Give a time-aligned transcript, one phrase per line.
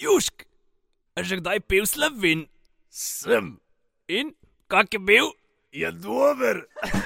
[0.00, 0.48] Južk,
[1.12, 2.48] a že kdaj pil slovin?
[2.88, 3.60] Sem,
[4.08, 4.32] In
[4.64, 5.26] kak je bil?
[5.70, 6.64] je dober.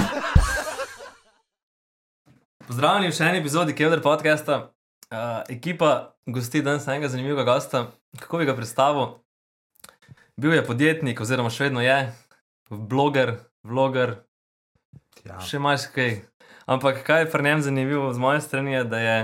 [2.65, 4.71] Pozdravljeni v še eni epizodi Kevdar podcasta.
[5.11, 7.91] Uh, ekipa gosti danes enega zanimivega gosta.
[8.15, 9.18] Kako bi ga predstavil?
[10.36, 11.98] Bil je podjetnik, oziroma še vedno je,
[12.70, 14.22] bloger, vloger,
[15.24, 15.40] Ja.
[15.40, 16.22] še marsikaj.
[16.64, 19.16] Ampak kaj je pri njem zanimivo z moje strani, je, da je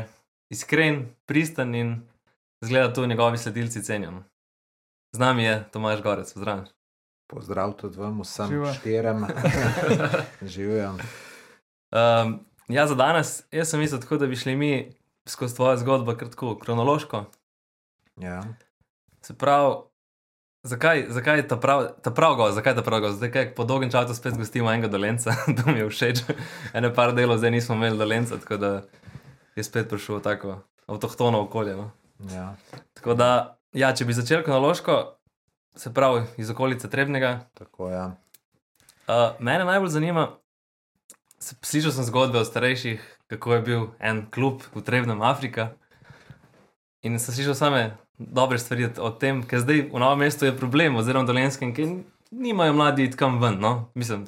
[0.51, 1.91] iskren, pristen in
[2.61, 4.23] zgleda to njegovi sledilci cenijo.
[5.13, 6.67] Z nami je Tomaš Gorec, pozdravljen.
[7.31, 8.73] Pozdrav tudi vam, vsem Živa.
[8.73, 9.27] štirem.
[10.43, 10.95] Živijo.
[11.91, 14.93] Um, ja, za danes, jaz sem mislil tako, da bi šli mi
[15.27, 17.25] skozi tvojo zgodbo kratko, kronološko.
[18.17, 18.43] Ja.
[19.23, 19.75] Se pravi,
[20.63, 23.17] zakaj, zakaj je ta prav, ta prav gost, zakaj ta prav gost?
[23.17, 25.35] Zdaj, kaj po dolgem času spet gostimo enega dolenca,
[25.65, 26.23] to mi je všeč.
[26.75, 28.83] Ene par delov zdaj nismo imeli dolenca, tako da
[29.57, 31.77] je spet prišel tako avtohtono okolje.
[31.77, 31.91] No?
[32.27, 32.57] Ja.
[32.95, 33.31] Tako da,
[33.73, 35.17] ja, če bi začel kronološko,
[35.73, 37.89] se pravi iz okolice Trebnega, Tako.
[37.89, 38.17] Ja.
[39.07, 40.29] Uh, mene najbolj zanima,
[41.39, 45.73] s- slišal sem zgodbe o starejših, kako je bil en klub v Trebnem Afrika.
[47.03, 47.83] In sem slišal same
[48.19, 52.05] dobre stvari o- o tem, ker zdaj v novem mestu je problem, oziroma dolenskem, ki
[52.31, 53.57] nimajo mladi iti kam ven.
[53.57, 53.91] No?
[53.95, 54.27] Mislim,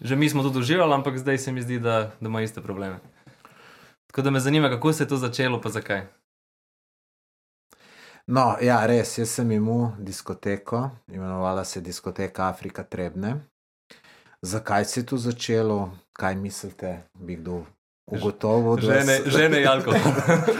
[0.00, 2.98] že mi smo to doživeli, ampak zdaj se mi zdi, da, da imajo iste probleme.
[4.06, 6.06] Tako da me zanima, kako se je to začelo, pa zakaj.
[8.26, 13.36] No, ja, res, jaz sem imel diskoteko, imenovala se je diskoteka Afrika Trebne.
[14.42, 17.64] Zakaj se je to začelo, kaj mislite, bi kdo
[18.06, 18.70] ugotovil?
[18.72, 18.96] od vas?
[18.96, 20.12] Žene, žene in alkohol.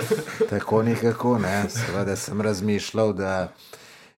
[0.51, 1.65] Tako nekako, ne.
[1.71, 3.53] Seveda sem razmišljal, da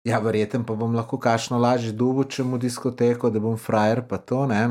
[0.03, 4.17] ja, verjetno pa bom lahko kašno lažje dubo, če mu diskoteko, da bom frajer, pa
[4.17, 4.67] to ne.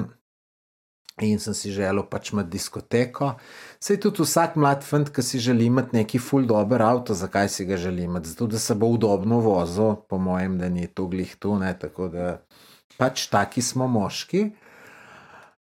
[1.22, 3.36] In sem si želel pač imeti diskoteko.
[3.84, 7.66] Sej tudi vsak mlad fant, ki si želi imeti neki full dober avto, zakaj si
[7.68, 8.30] ga želi imeti?
[8.32, 11.74] Zato, da se bo udobno vozil, po mojem, da ni to glih tu, ne.
[11.78, 12.38] Tako da
[12.96, 14.46] pač taki smo moški.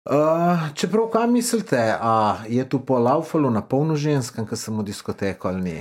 [0.05, 4.85] Uh, čeprav, kaj mislite, a je tu po laufalo na polno ženskem, ki sem v
[4.91, 5.77] diskoteko ali ni?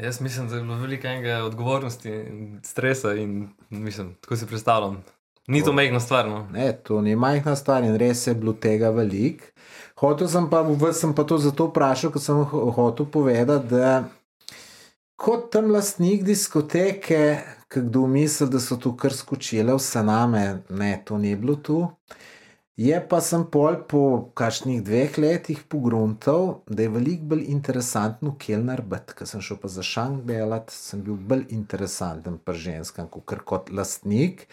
[0.00, 5.02] Jaz mislim, da je bilo veliko enega odgovornosti in stresa in mislim, tako si predstavljam.
[5.48, 6.28] Ni to mehna stvar.
[6.28, 6.46] No.
[6.52, 9.42] Ne, to ni majhna stvar in res je bilo tega velik.
[10.00, 14.04] Hotel sem pa, vas sem pa to zato vprašal, ker sem ho- hotel povedati, da
[15.20, 17.20] kot tam lastnik diskoteke,
[17.68, 21.82] ki kdo misli, da so tu kar skočile vse name, ne, to ni bilo tu.
[22.76, 28.82] Je pa sem pol po kakšnih dveh letih pogruntal, da je veliko bolj interesanten kelner
[28.82, 33.44] biti, ker sem šel pa za šank delati, sem bil bolj interesanten pri ženskam, kot
[33.46, 34.48] kot lastnik.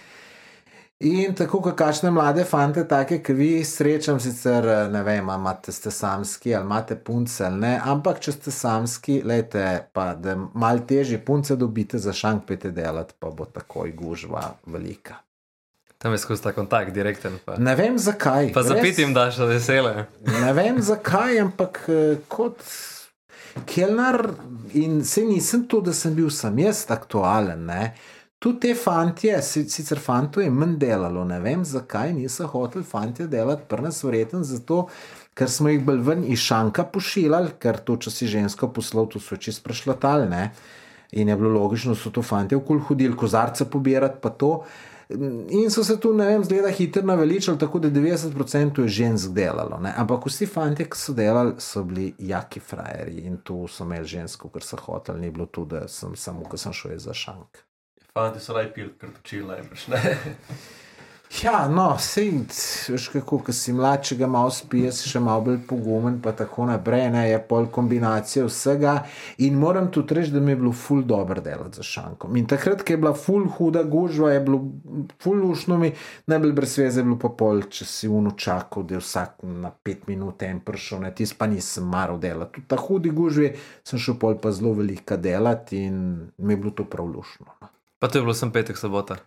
[1.02, 5.74] In tako, kot kakšne mlade fante, take, ki vi srečam, sicer ne vem, a imate
[5.74, 9.64] ste samski ali imate punce ali ne, ampak če ste samski, lejte,
[9.98, 15.18] pa da mal težje punce dobite za šank pete delati, pa bo takoj gužva velika.
[15.98, 17.40] Tam je skozi ta kontakt, direkten.
[17.46, 18.54] Pa, Ne vem zakaj.
[18.54, 20.08] pa zapitim, da še vesele.
[20.26, 22.62] Ne vem zakaj, ampak eh, kot
[23.66, 24.22] kelner
[24.78, 27.66] in se nisem to, da sem bil sam jaz aktualen.
[27.66, 27.94] Ne?
[28.42, 33.28] Tudi te fantje, si- sicer fanto je manj delalo, ne vem zakaj niso hoteli fantje
[33.28, 34.88] delati, prnas verjeten zato,
[35.38, 39.22] ker smo jih bolj ven iz šanka pošiljali, ker to, če si žensko poslal, to
[39.22, 40.26] so čist prešlatali.
[40.30, 40.52] Ne?
[41.12, 44.54] In je bilo logično, da so to fanti okol hodili, kozarce pobirati, pa to.
[45.54, 49.78] In so se tu, ne vem, zgleda hitro naveličali, tako da 90% je žensk delalo.
[49.78, 49.94] Ne?
[49.98, 54.50] Ampak vsi fanti, ki so delali, so bili jaki frajeri in tu so imeli žensko,
[54.50, 57.68] ker so hoteli, ni bilo tu, da sem samo, ker sem šel za šank.
[58.12, 59.88] Fanti so raj pil, ker točili najbrž.
[61.40, 62.28] Ja, no, sej,
[62.92, 66.66] veš kako, ko si mlad, če ga malo spiješ, še malo bolj pogumen, pa tako
[66.68, 68.98] naprej, ne, je pol kombinacija vsega.
[69.48, 72.36] In moram tudi reči, da mi je bilo ful dobro delati za šankom.
[72.36, 74.60] In takrat, ko je bila ful huda gužva, je bilo
[75.24, 75.94] ful lušno mi,
[76.28, 80.10] najbolj brez veze bilo pa pol, če si uno čakal, da je vsak na pet
[80.12, 82.60] minut en prišel, ne, tis pa nisem maral delati.
[82.60, 83.54] Tudi ta hudi gužvi
[83.88, 86.02] sem šel pol pa zelo velika delati in
[86.44, 87.48] mi je bilo to prav lušno.
[87.56, 87.78] no.
[88.02, 89.20] Pa to je bilo sem petek, sobota.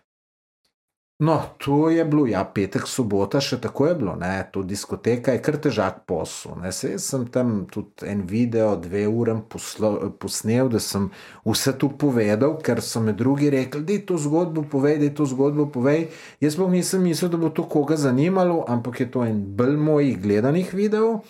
[1.19, 5.39] No, to je bilo, ja, petek, sobota, še tako je bilo, ne, to diskoteka je
[5.39, 6.57] kar težak posel.
[6.59, 11.07] Ne, se jaz sem tam tudi en video, dve ure poslo- posnel, da sem
[11.47, 15.15] vse to povedal, ker so mi drugi rekli, da je to zgodbo povej, da je
[15.15, 16.09] to zgodbo povej.
[16.43, 20.19] Jaz pa nisem mislil, da bo to koga zanimalo, ampak je to en bolj mojih
[20.19, 21.23] gledanih videov.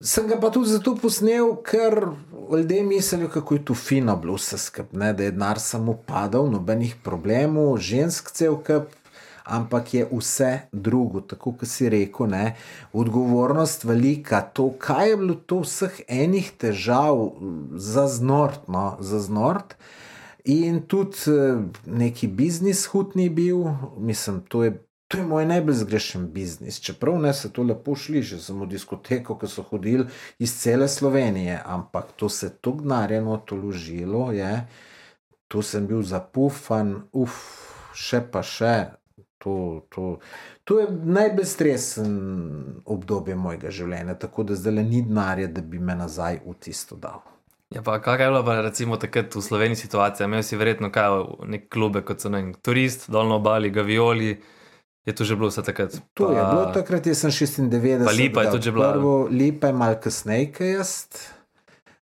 [0.00, 1.94] Sem ga pa tudi zato posnel, ker
[2.52, 6.96] ljudje mislijo, kako je tu fino bilo vse skupaj, da je denar samo padal, nobenih
[7.04, 8.92] problemov, žensk cel kup,
[9.44, 12.56] ampak je vse drugo, tako kot si rekel, ne,
[12.92, 17.30] odgovornost velika, to, kaj je bilo to vseh enih težav
[17.72, 19.78] za znort, no, za znort.
[20.44, 21.56] In tudi eh,
[21.86, 23.64] neki biznis hud ni bil,
[23.96, 24.76] mislim, to je,
[25.08, 26.80] to je moj najbolj zgrešen biznis.
[26.80, 30.06] Čeprav ne se to lepo šliže, sem v diskoteko, ki so hodili
[30.38, 34.66] iz cele Slovenije, ampak to se tako gnarjeno toložilo je,
[35.48, 37.38] tu sem bil zapufan, uf,
[37.94, 38.76] še pa še.
[39.46, 40.16] To, to,
[40.66, 42.14] to je najbolj stresen
[42.82, 46.98] obdobje mojega življenja, tako da zdaj le ni denarja, da bi me nazaj v tisto
[46.98, 47.22] dal.
[47.70, 50.26] Ja, pa kaj je bilo, pa, recimo, takrat v Sloveniji situacija?
[50.26, 54.34] Imel si verjetno kaj, nek klube, kot so ne, turist, dolno obali, gavioli.
[55.06, 55.94] Je to že bilo vse takrat?
[56.18, 58.04] To je bilo takrat, jaz sem 96.
[58.04, 58.92] Pa Lipa je tudi že bila.
[58.92, 60.92] Prvo, Lipa je malo kasneje, kaj jaz.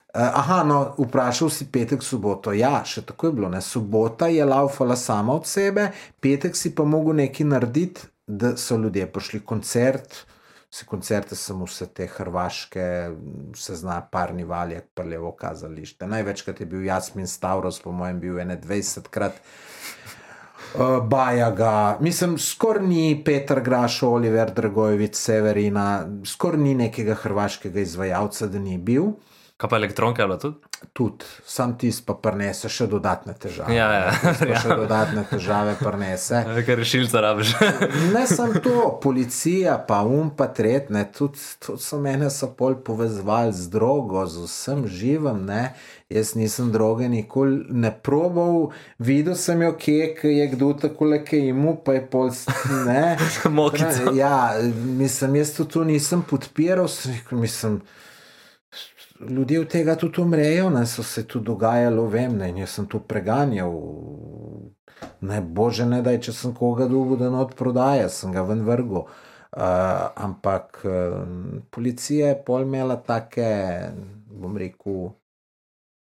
[0.09, 2.51] Uh, aha, no, vprašal si petek, soboto.
[2.57, 3.51] Ja, še tako je bilo.
[3.53, 3.61] Ne?
[3.63, 9.07] Sobota je laufala sama od sebe, petek si pa mogel nekaj narediti, da so ljudje
[9.13, 10.25] prišli koncert.
[10.69, 12.89] Vse koncerte sem vse te hrvaške,
[13.57, 16.09] se zna, parni valjak, prljevo kazališče.
[16.11, 19.39] Največkrat je bil Jasmin Stavros, po mojem, bil ene 20krat.
[20.75, 28.47] Uh, Bajaga, mislim, skoraj ni Petr Graš, Oliver Dragojevič, Severina, skoraj ni nekega hrvaškega izvajalca,
[28.47, 29.15] da ni bil.
[29.59, 30.57] Kaj pa elektronka je bila tudi?
[30.93, 33.75] Tudi, sam tisti pa prenese še dodatne težave.
[33.75, 34.13] Ja, ja.
[34.23, 36.45] Pa še dodatne težave prenese.
[36.69, 37.57] Ker rešilca rabiš.
[38.15, 43.51] Ne samo to, policija, pa um, pa tretne, tudi, tudi so mene so pol povezovali
[43.51, 45.43] z drogo, z vsem živim.
[45.51, 45.73] Ne.
[46.07, 48.71] Jaz nisem droge nikoli ne probal,
[49.03, 52.31] videl sem jo, kje je kdo tako leke imu, pa je pol
[52.87, 53.19] ne.
[53.51, 54.15] Mokica.
[54.15, 54.55] Ja,
[55.03, 57.83] mislim, jaz to, to nisem podpiral, sem rekel, mislim.
[59.21, 62.87] Ljudje od tega tudi umrejo, ne so se tu dogajalo, vem, ne, in jaz sem
[62.87, 63.73] tu preganjal.
[65.21, 69.09] Ne, bože, ne da, če sem koga dolgo da not prodaja, sem ga ven vrgel.
[69.49, 69.65] Uh,
[70.15, 71.17] ampak uh,
[71.75, 73.49] policija je pol imela take,
[74.31, 75.09] bom rekel,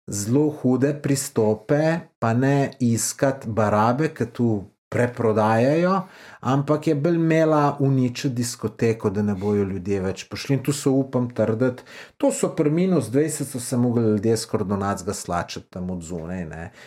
[0.09, 1.83] zelo hude pristope,
[2.19, 4.49] pa ne iskati barabe, ki tu
[4.93, 5.95] preprodajajo,
[6.41, 10.59] ampak je bolj imela uničiti diskoteko, da ne bojo ljudje več prišli.
[10.59, 11.87] In tu so upam trditi,
[12.21, 15.91] to so pri minus 20, so se mogli ljudje skoraj do nas ga slačati tam
[15.91, 16.45] od zunaj.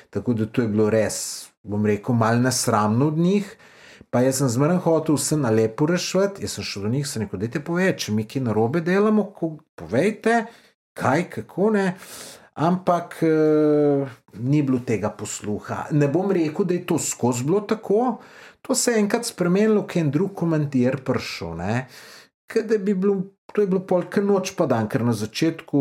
[0.10, 3.56] Tako da to je bilo res, bom rekel, mal nesramno od njih.
[4.14, 7.20] Pa jaz sem zmeraj hotel vse na lepo rešiti, jaz sem šel do njih, se
[7.20, 10.46] neko dete pove, če mi ki narobe delamo, ko, povejte,
[10.96, 11.88] kaj, kako ne.
[12.56, 13.32] Ampak e,
[14.40, 15.86] ni bilo tega posluha.
[15.92, 18.18] Ne bom rekel, da je to skozi bilo tako,
[18.62, 21.62] to se je enkrat spremenilo, ker je en drug komentir prišel.
[22.80, 23.16] Bi bilo,
[23.54, 25.80] to je bilo polk noč pa dan, ker na začetku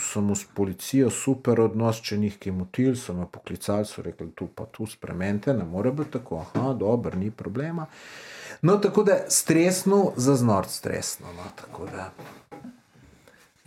[0.00, 4.48] sem s policijo super odnos, če njih ki motil, so me poklicali, so rekli, tu
[4.54, 7.86] pa tu spremenite, ne more biti tako, aha, dobro, ni problema.
[8.62, 11.26] No, tako da stresno, zaznort stresno.
[11.36, 12.08] No.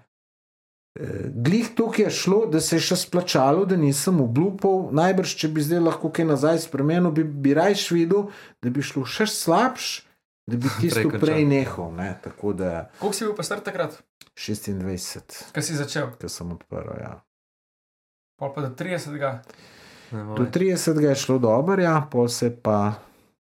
[1.35, 4.89] Glih tukaj je šlo, da se je še splačalo, da nisem obljubal.
[4.97, 8.33] Najbrž, če bi zdaj lahko kaj nazaj spremenil, bi, bi rajš videl,
[8.65, 10.08] da bi šlo še slabš,
[10.49, 11.93] da bi tisto prej, prej nehal.
[11.93, 12.15] Ne?
[12.57, 12.89] Da...
[12.99, 13.99] Koliko si bil pa star takrat?
[14.39, 15.53] 26.
[15.53, 16.15] Kaj si začel?
[16.17, 17.19] Kaj sem odprl, ja.
[18.39, 19.19] Pol pa do 30.
[20.39, 21.03] Do 30.
[21.05, 22.97] je šlo dobro, ja, pol se pa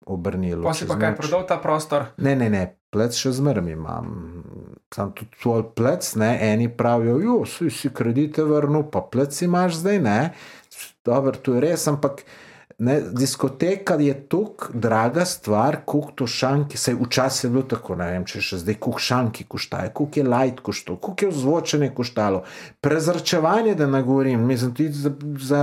[0.06, 0.62] obrnilo.
[0.62, 2.12] Pa si pa kaj prodal ta prostor?
[2.16, 2.64] Ne, ne, ne.
[2.94, 4.12] plec še zmeraj imam.
[4.94, 9.80] Sam tudi tvoj plec, ne, eni pravijo, jo, si, si kredite vrnil, pa plec imaš
[9.80, 10.18] zdaj, ne.
[11.02, 12.22] Dobro, to je res, ampak
[12.78, 16.78] ne, diskoteka je tako draga stvar, kot to šanki.
[16.78, 20.24] Sej včasih je bilo tako, ne vem, če še zdaj kuh šanki koštaje, kuh je
[20.26, 22.42] light koštalo, kuh je ozvočenje koštalo,
[22.84, 25.62] prezračevanje, da ne govorim, mislim tudi za, za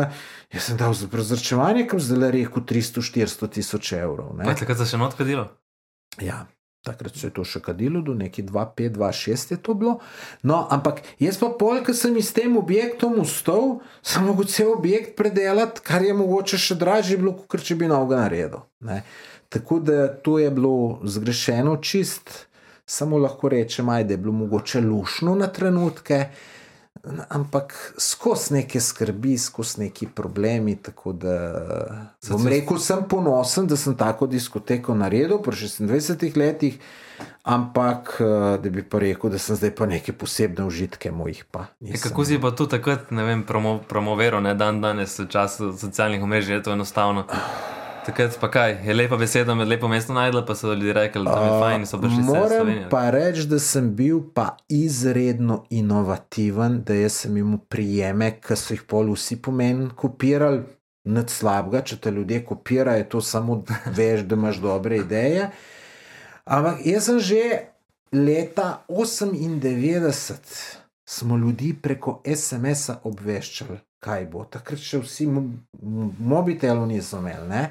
[0.53, 4.36] jaz sem dal za prezračevanje, kam zdaj rekel 300-400 tisoč evrov.
[4.38, 4.46] ne.
[4.46, 5.50] Pa je takrat se še not kadilo?
[6.20, 6.46] Ja,
[6.83, 9.97] takrat se je to še kadilo, do neki 2-5, 2-6 je to bilo.
[10.43, 15.13] No, ampak jaz pa pol, ker sem iz tem objektom ustal, sem mogel cel objekt
[15.19, 18.65] predelati, kar je mogoče še dražje bilo, kot če bi novega naredil.
[18.88, 19.03] Ne.
[19.51, 22.47] Tako da to je bilo zgrešeno čist,
[22.88, 26.25] samo lahko rečem, ajde, je bilo mogoče lušno na trenutke.
[27.29, 30.75] Ampak skozi neke skrbi, skozi neki problemi.
[30.75, 31.38] Tako da
[32.29, 36.77] bom rekel, sem ponosen, da sem tako diskoteko naredil pri 26 letih,
[37.43, 38.15] ampak
[38.63, 41.46] da bi pa rekel, da sem zdaj pa neke posebne užitke mojih.
[41.51, 45.27] Pa, E, kako si pa tu takrat, ne vem, promo, promoviral, ne dan danes v
[45.27, 47.25] času socialnih omrežij, je to enostavno.
[48.05, 51.38] Takrat pa kaj, je lepa beseda, med lepo mesto najdla, pa so ljudje rekli, da
[51.43, 56.98] je fajn, so prišli vse Moram pa reči, da sem bil pa izredno inovativen, da
[56.98, 60.63] jaz sem imel prijeme, ki so jih pol vsi pomen kopirali.
[61.12, 63.63] Nič slabega, če te ljudje kopirajo, je to samo
[63.98, 65.48] veš, da imaš dobre ideje.
[66.46, 67.43] Ampak jaz sem že
[68.13, 70.36] leta 98,
[71.05, 74.46] smo ljudi preko SMS-a obveščali, kaj bo.
[74.50, 75.46] Takrat še vsi mo
[76.20, 77.48] mobitelov niso imeli.
[77.50, 77.63] Ne?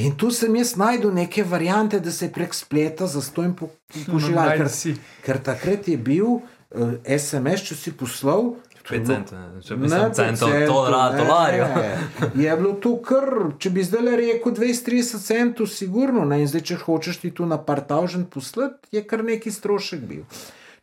[0.00, 3.68] In tu sem jaz najdel neke variante, da se prek spleta zastojim po
[4.08, 4.96] požigal, ker, si.
[5.22, 8.56] ker takrat je bil uh, SMS, če si poslal.
[8.82, 11.68] to je 5 bilo- centov, ne, če bi sem centov, dolarja.
[12.42, 16.26] Je bilo to kar, če bi zdaj rekel 20-30 centov, sigurno.
[16.26, 16.42] Ne?
[16.42, 20.26] In zdaj, če hočeš ti tu na par tavžen poslati, je kar neki strošek bil.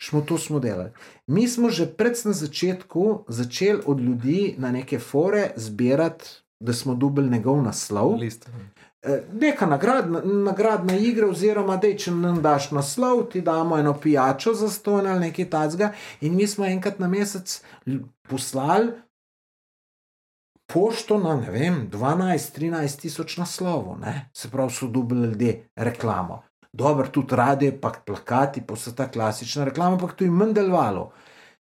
[0.01, 0.89] Smo to smo delali.
[1.27, 6.25] Mi smo že pred na začetku začeli od ljudi na neke fore zbirati,
[6.59, 8.15] da smo dobili njegov naslov.
[8.15, 8.49] List.
[9.01, 14.53] Eh, Neka nagradna, nagradna igra, oziroma da če nam daš naslov, ti damo eno pijačo
[14.53, 15.93] za ston ali nekaj takega.
[16.21, 17.61] In mi smo enkrat na mesec
[18.29, 18.91] poslali
[20.73, 24.29] pošto na ne vem, 12-13 tisoč naslovov, ne?
[24.33, 26.43] se pravi, so dobili ljudje reklamo.
[26.73, 31.11] Dobro, tudi radio, pa plakati, pa vse ta klasična reklama, ampak to je manj delovalo.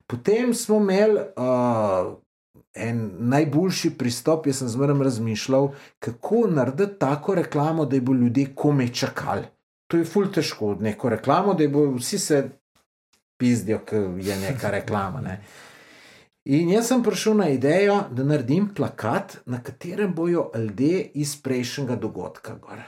[0.06, 2.12] Potem smo imeli uh,
[2.74, 5.68] en najboljši pristop, jaz sem zmeraj razmišljal,
[5.98, 9.44] kako narediti tako reklamo, da bo ljudje komaj čakali.
[9.90, 12.48] To je ful težko, neko reklamo, da bo vsi se
[13.40, 15.20] pizdijo, ker je neka reklama.
[15.20, 15.42] Ne.
[16.44, 21.96] In jaz sem prišel na idejo, da naredim plakat, na katerem bojo ljudje iz prejšnjega
[21.96, 22.54] dogodka.
[22.62, 22.82] Gor.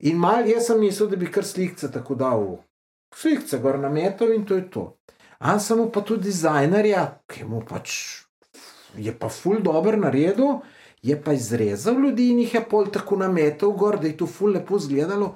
[0.00, 2.46] In mal jaz sem mislil, da bi kar slikce tako dal,
[3.16, 4.84] slikce gor na metal in to je to.
[5.38, 7.92] Am samo pa tudi dizajnerja, ki mu pač
[8.96, 10.60] je pa ful dobro naredil,
[11.02, 14.52] je pa izrezal ljudi in jih je pol tako nametal gor, da je to ful
[14.52, 15.34] lepo izgledalo.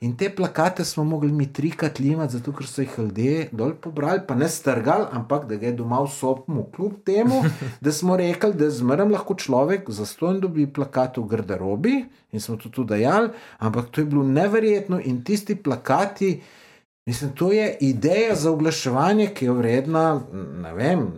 [0.00, 4.20] In te plakate smo mogli mi trikrat limati, zato ker so jih ljudje dol pobrali,
[4.28, 7.40] pa ne strgali, ampak da ga je doma v sopu, kljub temu,
[7.84, 11.94] da smo rekli, da zmeraj lahko človek za ston dobi plakat v garderobi
[12.32, 16.42] in smo to tudi dajali, ampak to je bilo neverjetno in tisti plakati,
[17.08, 20.04] mislim, to je ideja za oglaševanje, ki je vredna,
[20.62, 21.08] ne vem,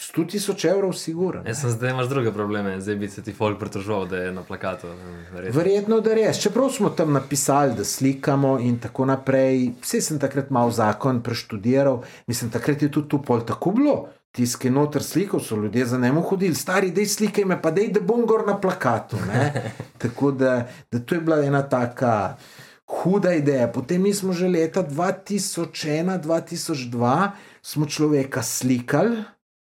[0.00, 1.42] 100 tisoč evrov, sigurno.
[1.46, 4.42] Jaz sem zdaj imaš druge probleme, zdaj bi se ti folk pritoževal, da je na
[4.42, 4.86] plakatu.
[5.32, 5.58] verjetno.
[5.58, 6.40] Verjetno, da res.
[6.40, 12.02] Čeprav smo tam napisali, da slikamo in tako naprej, vse sem takrat malo zakon preštudiral,
[12.26, 14.08] mislim, takrat je tudi tu pol tako bilo.
[14.32, 18.00] Tiske noter slikov so ljudje za njim hodili, stari, dej slikaj me, pa dej, da
[18.00, 19.16] bom gor na plakatu.
[19.28, 19.72] ne.
[20.02, 22.36] Tako da, da to je bila ena taka
[22.86, 23.68] huda ideja.
[23.68, 27.30] Potem mi smo že leta 2001-2002
[27.62, 29.16] smo človeka slikali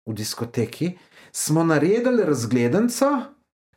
[0.06, 0.92] v diskoteki,
[1.32, 3.10] smo naredili razgledanco,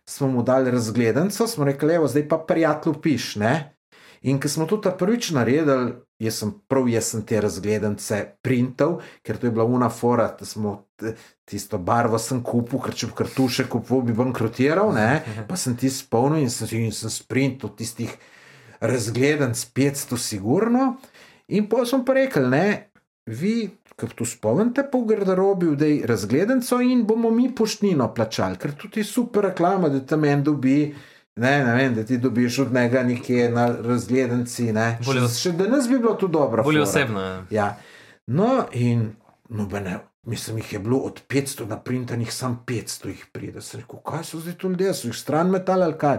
[0.10, 3.74] smo mu dali razgledanco, smo rekli, evo, zdaj pa prijatelju piš, ne.
[4.22, 8.98] In ko smo to ta prvič naredili, jaz sem prav, jaz sem te razgledance printal,
[9.22, 10.88] ker to je bila una fora, da smo
[11.46, 15.22] tisto barvo sem kupil, ker če bi kartuše kupil, bi bankrotiral, ne.
[15.48, 18.16] Pa sem ti spomnil in sem, in sem sprintal tistih
[18.82, 20.96] razgledanc 500 sigurno.
[21.48, 22.66] In pa smo pa rekli, ne,
[23.28, 28.76] vi, ki tu spomnite po garderobi, da je razgledanco in bomo mi poštnino plačali, ker
[28.78, 30.96] tudi je super reklama, da tam en dobi.
[31.38, 34.72] Ne, ne vem, da ti dobiš od njega nekje na razgledanci.
[34.74, 34.98] Ne.
[35.06, 36.64] Bolje Še, še danes bi bilo to dobro.
[36.64, 37.22] Bolje osebno.
[37.22, 37.44] ja.
[37.52, 37.68] Ja.
[38.28, 39.12] No, in
[39.50, 43.62] nobene, mislim, jih je bilo od 500 naprintanih, sam 500 jih pride.
[43.62, 46.18] Sem rekel, kaj so zdaj tu ljudje, so jih stran metali ali kaj.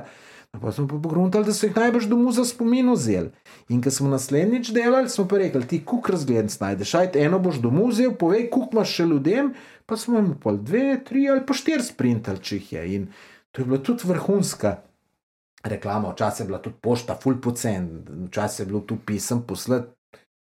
[0.57, 3.31] Pa smo pa pogruntali, da so jih najbrž domu za spomin vzeli.
[3.69, 7.61] In ko smo naslednjič delali, smo pa rekli, ti kuk razglednic najdeš, ajde eno boš
[7.61, 9.53] domu vzel, povej, kuk imaš še ljudem,
[9.87, 12.87] pa smo jim pol dve, tri ali pa štiri sprintali, če jih je.
[12.97, 13.07] In
[13.53, 14.75] to je bila tudi vrhunska
[15.69, 17.89] reklama, včasih je bila tudi pošta, full pocen,
[18.31, 19.93] včasih je bilo tu pisem poslati,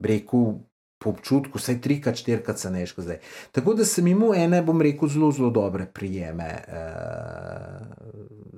[0.02, 0.62] breku.
[1.02, 3.18] Po občutku, vsaj trikrat, štirikrat se neš kot zdaj.
[3.52, 7.88] Tako da sem imel ene, bom rekel, zelo, zelo dobre prijeme eh,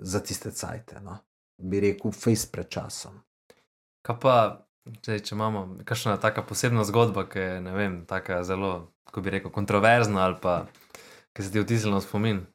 [0.01, 0.99] za tiste cajte.
[1.03, 1.17] No.
[1.57, 3.21] Bi rekel, fejs pred časom.
[4.03, 4.35] Kaj pa,
[5.01, 8.73] če, če imamo kakšna taka posebna zgodba, ki je ne vem, taka zelo,
[9.07, 10.65] kako bi rekel, kontroverzna ali pa
[11.33, 12.45] ki se ti vtisnila v spomin.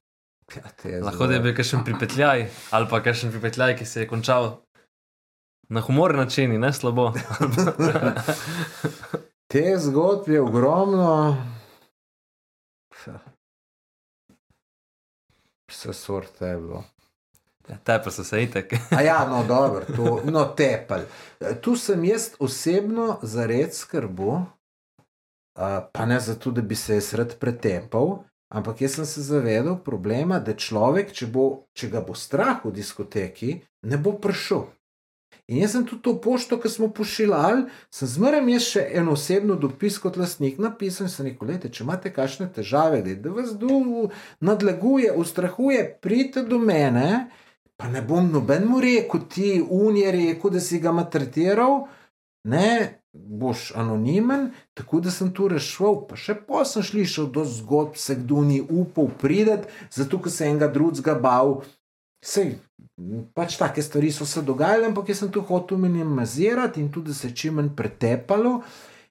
[0.56, 4.08] Ja, je Lahko da je bil kakšen pripetljaj ali pa kakšen pripetljaj, ki se je
[4.08, 4.62] končal
[5.68, 7.12] na humoren način in ne slabo.
[9.48, 11.36] Te zgodbe je ogromno.
[15.68, 16.84] Vse sorte je bilo.
[17.84, 18.74] Tepe so se itek.
[18.98, 21.00] A ja, no, dobro, to, no, tepel.
[21.60, 24.44] Tu sem jaz osebno zared skrbu, uh,
[25.92, 30.40] pa ne zato, da bi se jaz rad pretepal, ampak jaz sem se zavedal problema,
[30.40, 34.66] da človek, če, bo, če ga bo strah v diskoteki, ne bo prišel.
[35.48, 39.54] In jaz sem tudi to pošto, ki smo pošiljali, sem zmeraj jaz še en osebno
[39.56, 43.54] dopis kot lastnik napisal in sem rekel: Lejte, če imate kakšne težave, glede, da vas
[43.56, 44.12] duh
[44.44, 47.30] nadleguje, ustrahuje, pridite do mene,
[47.80, 51.86] pa ne bom nobenemu rekel, ti unije rekel, da si ga maltretiral,
[52.44, 56.02] ne, boš anonimen, tako da sem tu rešil.
[56.10, 60.44] Pa še pa sem slišal do zgodb, se kdo ni upal prideti, zato ker se
[60.52, 61.62] enega drugega bal.
[62.20, 62.58] Sej,
[63.34, 67.28] pač take stvari so se dogajale, ampak jaz sem tu hotel minimizirati in tudi se
[67.28, 68.60] je čim manj pretepalo.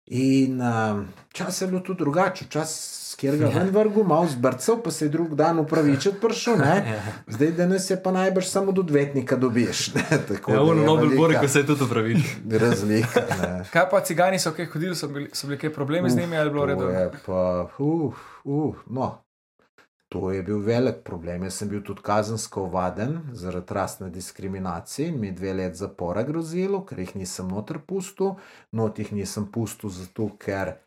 [0.07, 1.03] In uh,
[1.33, 5.09] čas je bilo tudi drugače, čas, kjer ga ven vrgu, malo zbrcal, pa se je
[5.09, 6.57] drug dan upravičiti prišel.
[6.57, 7.01] Ne?
[7.33, 9.89] Zdaj, danes je pa najbrž samo do odvetnika dobiš.
[10.27, 12.39] tako Ja, je Nobel Bori, ko se je tudi upravičil.
[12.63, 13.25] Razlika.
[13.41, 13.65] ne.
[13.71, 16.47] Kaj pa cigani so kaj hodili, so bili, so bili kaj problemi z njimi ali
[16.47, 16.89] je bilo redo?
[16.89, 18.13] je pa, uh,
[18.43, 19.26] uh, no.
[20.09, 21.43] To je bil velik problem.
[21.43, 26.23] Jaz sem bil tudi kazensko ovaden zaradi rasne diskriminacije in mi je dve let zapora
[26.23, 28.37] grozilo, ker jih nisem noter pustil.
[28.71, 30.77] Not jih nisem pustil zato, ker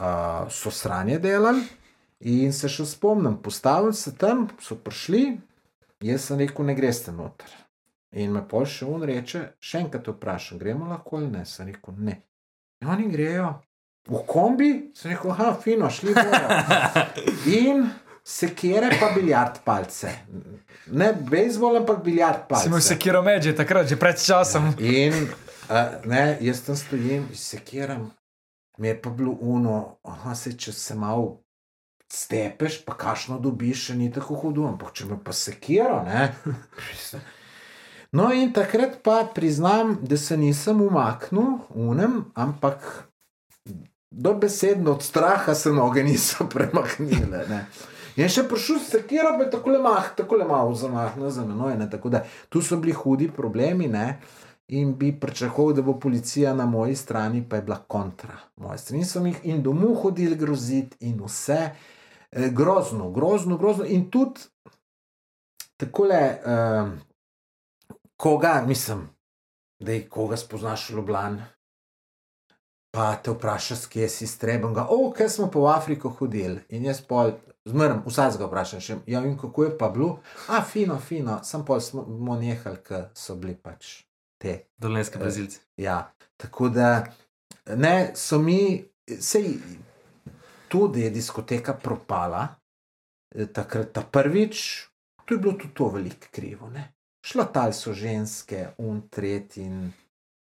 [0.00, 1.66] uh, so sranje delali.
[2.20, 5.38] In se še spomnim, postavili se tam, so prišli,
[6.04, 7.52] jaz sem rekel, ne greste noter.
[8.20, 11.44] In me pol še on reče, še enkrat vprašam, gremo lahko ali ne?
[11.48, 12.18] Sem rekel, ne.
[12.82, 13.54] In oni grejo.
[14.10, 16.60] V kombi, sem rekel, ah, fino, šli bomo.
[17.60, 17.84] In
[18.24, 20.12] sekire pa biljard palce.
[20.86, 22.64] Ne bejzbol, ampak biljard palce.
[22.64, 24.72] Si imel sekiro medže takrat, že pred časom.
[24.78, 25.14] In
[25.70, 28.10] uh, ne, jaz tam stojim, sekiram,
[28.78, 31.40] mi je pa bilo uno, aha, se če se malo
[32.12, 36.30] stepeš, pa kašno dobiš, še ni tako hudo, ampak če me pa sekira, ne.
[38.10, 43.06] No, in takrat pa priznam, da se nisem umaknil unem, ampak
[44.10, 47.44] dobesedno od straha se noge niso premaknile.
[47.48, 47.60] Ne.
[48.20, 51.44] In še prišel se kira, pa je tako le mah, tako le malo zamahnil za
[51.46, 51.78] menoj.
[51.80, 51.88] Ne.
[51.90, 53.88] Tako da tu so bili hudi problemi.
[53.88, 54.18] Ne.
[54.76, 58.36] In bi pričakoval, da bo policija na moji strani, pa je bila kontra.
[58.60, 61.62] Moje strani so jih in domov hodili groziti, in vse.
[62.30, 63.84] Eh, grozno, grozno, grozno.
[63.84, 64.40] In tudi
[65.80, 66.92] takole, um,
[68.16, 69.08] koga, mislim,
[69.80, 71.42] da je koga spoznaš v Ljubljani.
[72.90, 76.60] Pa te vprašaš, kje si streben, ga, o, kaj smo v Afriko hodili.
[76.68, 77.32] In jaz pol,
[77.68, 80.18] zmeraj, vsakega vprašam, še, ja, in kako je pa bilo?
[80.48, 84.00] A, fino, fino, sem pol smo smo nehali, ker so bili pač
[84.40, 84.56] te.
[84.80, 85.60] Dolenski brazilci.
[85.80, 86.02] Ja,
[86.40, 87.04] tako da
[87.76, 89.52] ne, so mi, sej
[90.70, 92.46] tudi je diskoteka propala,
[93.34, 94.86] eh, takrat ta prvič,
[95.24, 96.70] tu je bilo tudi to veliko krivo.
[96.70, 96.92] Ne?
[97.26, 99.90] Šlatali so ženske, un tretji in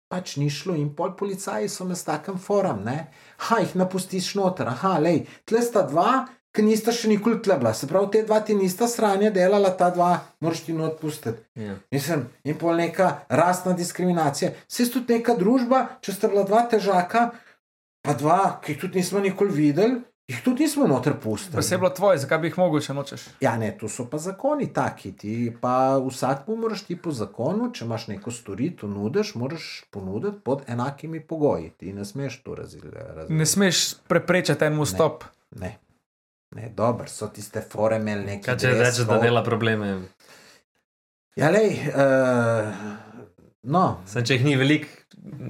[0.10, 3.12] pač ni šlo, in pol policaji so me s takim forum, ne,
[3.48, 7.74] ha, jih napustiš noter, aha, lej, tle sta dva, ki nista še nikoli tle bila,
[7.76, 10.14] se pravi, te dva ti nista sranje delala, ta dva
[10.44, 11.44] moraš ti not pustiti.
[11.60, 11.76] Ja.
[11.92, 14.54] Mislim, in pol neka rasna diskriminacija.
[14.68, 17.30] Se je tudi neka družba, če sta bila dva težaka,
[18.06, 20.00] pa dva, ki jih tudi nismo nikoli videli,
[20.32, 21.58] jih tudi nismo noter pustili.
[21.58, 23.28] Pa se je bilo tvoje, zakaj bi jih mogel, če nočeš?
[23.44, 25.12] Ja, ne, to so pa zakoni taki.
[25.18, 30.42] Ti pa vsak mu moraš ti po zakonu, če imaš neko storitev, nudiš, moraš ponuditi
[30.46, 31.72] pod enakimi pogoji.
[31.78, 33.34] Ti ne smeš to razdeliti.
[33.34, 35.24] Ne smeš preprečiti enemu stop.
[35.24, 35.34] Ne.
[35.56, 35.78] Ne,
[36.76, 38.54] dobro, so tiste fore imeli nekaj.
[38.54, 39.98] Kaj če rečeš, da dela probleme?
[41.36, 42.72] Ja, lej, uh,
[43.68, 44.88] no, Sem, če jih ni veliko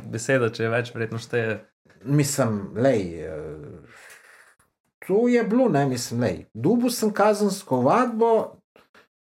[0.10, 1.60] beseda, če je več, verjetno šteje.
[2.06, 4.02] mislim, lej, uh,
[5.06, 6.40] to je bilo, ne, mislim, lej.
[6.54, 8.32] Dubu sem kazensko vadbo,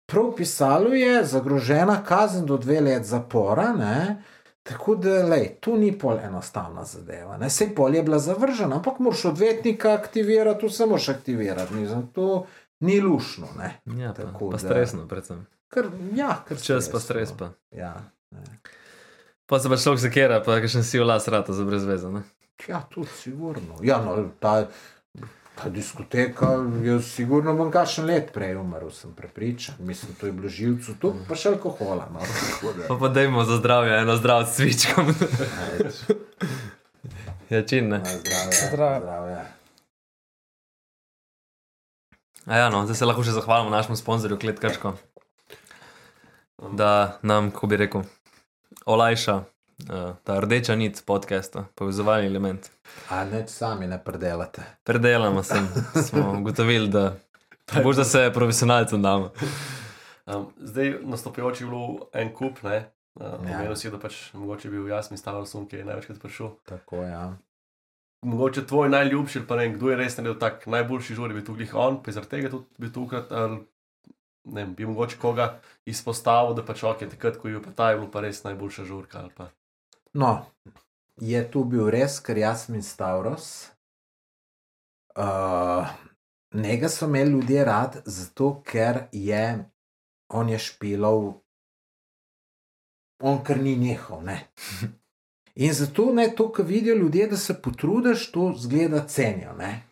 [0.06, 3.72] prav pisalo je, zagrožena kazen do dve let zapora.
[3.72, 4.22] Ne?
[4.64, 7.36] Tako da, lej, tu ni pol enostavna zadeva.
[7.36, 7.50] Ne?
[7.50, 11.74] Sej pol je bila zavržena, ampak moraš odvetnika aktivirati, tu se moraš aktivirati.
[11.74, 12.46] Mislim, to
[12.80, 13.48] ni lušno.
[13.58, 13.74] Ne?
[13.98, 15.44] Ja, pa, Tako pa da- stresno, predvsem.
[15.68, 17.36] Ker, ja, ker Čas pa stresno.
[17.36, 17.76] stres pa.
[17.76, 17.94] Ja,
[19.46, 22.08] Pa se pa človek zakera, pa še si v las rata za brezvezo.
[22.10, 22.22] Ne?
[22.68, 23.76] ja, tudi sigurno.
[23.82, 24.68] Ja, no, ta,
[25.54, 26.48] ta diskoteka,
[26.82, 29.74] jaz sigurno bom kakšen let prej umrl, sem prepričan.
[29.78, 32.08] Mislim, to je bilo živcu, tu pa še alkohola.
[32.12, 35.14] No, tako da- Pa pa dajmo za zdravje, eno zdrav s cvičkom.
[37.50, 38.00] ja, čin ne.
[38.00, 38.52] Zdravje.
[38.68, 39.00] Zdravje.
[39.00, 39.44] zdravje.
[42.46, 44.94] A ja, no, zdaj se lahko še zahvalimo našemu sponzorju, Kletkačko,
[46.72, 48.02] da nam, kako bi rekel,
[48.84, 49.38] olajša
[49.90, 52.70] uh, ta rdeča nit podcasta, povezovalni element.
[53.10, 54.62] A ne sami ne predelate.
[54.84, 55.60] Predelamo se,
[56.08, 57.16] smo ugotovili, da
[57.82, 59.32] boš da se profesionalcem damo.
[60.26, 62.76] Um, zdaj nastopajoči je bil en kup, ne.
[62.78, 63.38] Uh, Ja.
[63.38, 66.48] Omenil si, da pač mogoče bil Jasmin Stavlson, ki je največkrat prišel.
[66.66, 67.36] Tako ja.
[68.26, 71.44] Mogoče tvoj najljubši, pa ne vem, kdo je res naredil tak najboljši žur, je bil
[71.46, 73.28] tudi on, pa je zaradi tega tudi bil tukaj.
[73.30, 73.60] Ali,
[74.44, 77.90] ne vem, bi mogoče koga izpostavil, da pač ok, takrat, ko je bil pa ta,
[77.92, 79.22] je bil pa res najboljša žurka.
[79.22, 79.52] ali pa.
[80.14, 80.46] No,
[81.20, 83.70] je tu bil res, ker Jasmin Stavros.
[85.18, 85.86] Uh,
[86.54, 89.64] Njega so imeli ljudje rad, zato ker je
[90.28, 91.32] on je špilov,
[93.22, 94.22] on kar ni njihov.
[95.64, 99.52] In zato ne to, kar vidijo ljudje, da se potrudiš, to zgleda cenijo.
[99.52, 99.82] ne.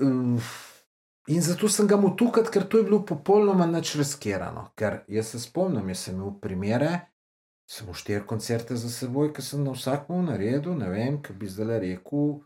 [0.00, 0.40] Um,
[1.26, 4.72] In zato sem ga mu tukaj, ker to je bilo popolnoma nič riskirano.
[4.74, 6.90] Ker jaz se spomnim, jaz sem imel primere,
[7.72, 11.48] sem v štiri koncerte za seboj, ki sem na vsakem naredil, ne vem, kaj bi
[11.48, 12.42] zdaj rekel.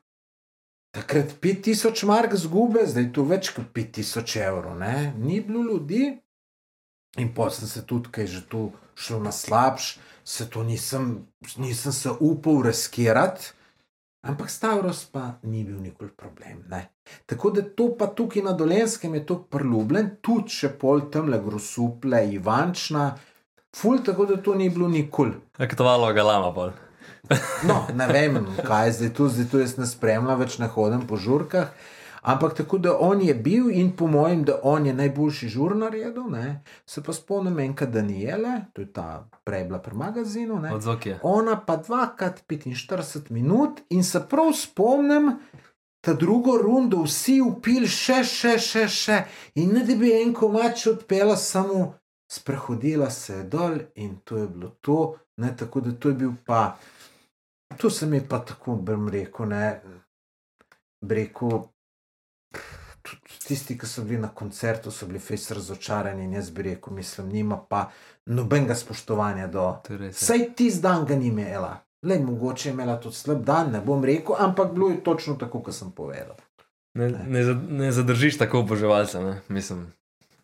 [0.94, 5.10] Takrat 5000 mark zgube, zdaj to več kot 5000 evrov, ne?
[5.18, 6.14] ni bilo ljudi.
[7.18, 11.26] In potem sem se tudi, kaj že tu šlo na slabš, se to nisem,
[11.58, 13.50] nisem se upal riskirati,
[14.22, 16.62] ampak Stavros pa ni bil nikoli problem.
[16.70, 16.86] Ne?
[17.26, 21.40] Tako da to pa tukaj na Dolenskem je to priljubljen, tudi še pol tam le
[21.42, 23.10] grosuple, Ivančna,
[23.76, 25.36] ful, tako da to ni bilo nikoli.
[25.58, 26.72] Aktovalo ga lama bolj.
[27.66, 31.06] No, ne vem, kaj je zdaj tu, zdaj tu jaz ne spremljam, več ne hodim
[31.06, 31.70] po žurkah.
[32.26, 36.24] Ampak tako da on je bil in po mojem, da on je najboljši žur naredil.
[36.30, 36.62] Ne?
[36.86, 40.58] Se pa spomnim enka Daniele, to je ta prej bila pri magazinu.
[40.60, 40.72] Ne?
[40.74, 41.18] Odzvok je.
[41.22, 45.36] Ona pa dvakrat 45 minut in se prav spomnim,
[46.02, 49.20] ta drugo rundo vsi upili še, še, še, še.
[49.62, 51.92] In ne da bi en komač odpela, samo
[52.32, 55.16] sprehodila se je dol in to je bilo to.
[55.36, 56.76] Ne, tako da to je bil pa,
[57.76, 59.80] to se mi pa tako, bom rekel, ne,
[61.08, 61.62] rekel.
[63.46, 67.28] Tisti, ki so bili na koncertu, so bili fejs razočarani in jaz bi rekel, mislim,
[67.28, 67.90] nima pa
[68.26, 70.22] nobenega spoštovanja do To je res.
[70.22, 70.26] ja.
[70.26, 71.76] Saj tisti dan ga ni imela.
[72.02, 75.62] Le mogoče je imela tudi slab dan, ne bom rekel, ampak bilo je točno tako,
[75.62, 76.34] kot sem povedal.
[76.94, 79.40] Ne, ne, ne zadržiš tako oboževalca, ne?
[79.48, 79.92] mislim,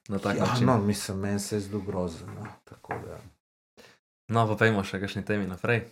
[0.08, 0.66] na tak Ja, način.
[0.66, 2.26] no, mislim, meni se je zelo grozno.
[2.28, 2.46] No,
[2.88, 3.18] da.
[4.28, 5.84] No, pa pojmo še kakšni temi naprej.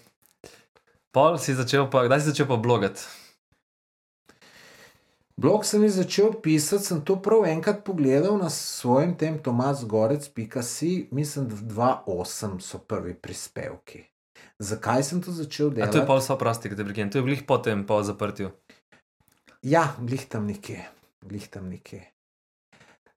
[1.11, 3.03] Pol si začel pa, kdaj si začel pa blogati?
[5.37, 11.57] Blog sem začel pisati, sem to prav enkrat pogledal na svojem tem tomasgorec.si, mislim, da
[11.57, 14.05] 2.8 so prvi prispevki.
[14.59, 15.92] Zakaj sem to začel A delati?
[15.92, 17.11] to je pol so prosti, ki te prekinjam.
[17.11, 18.51] To je blih potem, po zaprtju.
[19.62, 20.85] Ja, glih tam nekje,
[21.23, 22.05] glih tam nekje.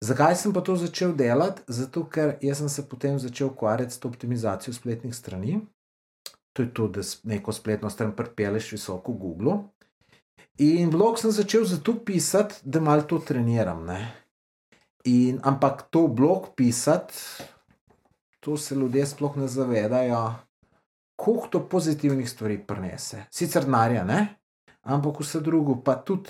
[0.03, 1.61] Zakaj sem pa to začel delati?
[1.67, 5.61] Zato, ker jaz sem se potem začel ukvarjati s to optimizacijo spletnih strani.
[6.53, 9.55] To je to, da neko spletno stran pripeleš visoko v Google.
[10.59, 13.85] In blog sem začel zato pisati, da malo to treniram.
[13.85, 14.11] Ne?
[15.07, 17.15] In, ampak to blog pisati,
[18.39, 20.33] to se ljudje sploh ne zavedajo,
[21.15, 23.23] koliko to pozitivnih stvari prinese.
[23.31, 24.03] Sicer denarja,
[24.81, 26.29] ampak vse drugo, pa tudi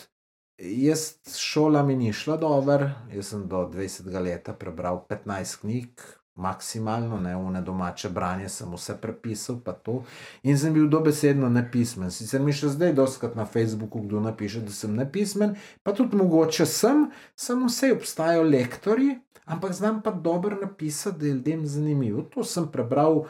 [0.58, 6.02] jaz, šola mi ni šla dobro, jaz sem do 20 let prebral 15 knjig,
[6.36, 10.02] maksimalno, ne v ne domače branje, sem vse prepisal, pa to.
[10.44, 12.12] In sem bil dobesedno nepismen.
[12.12, 16.66] Sicer mi še zdaj doskrat na Facebooku kdo napiše, da sem nepismen, pa tudi mogoče
[16.66, 19.14] sem, samo vse obstajajo lektori,
[19.46, 22.26] ampak znam pa dobro napisati, da je ljudem zanimivo.
[22.34, 23.26] To sem prebral.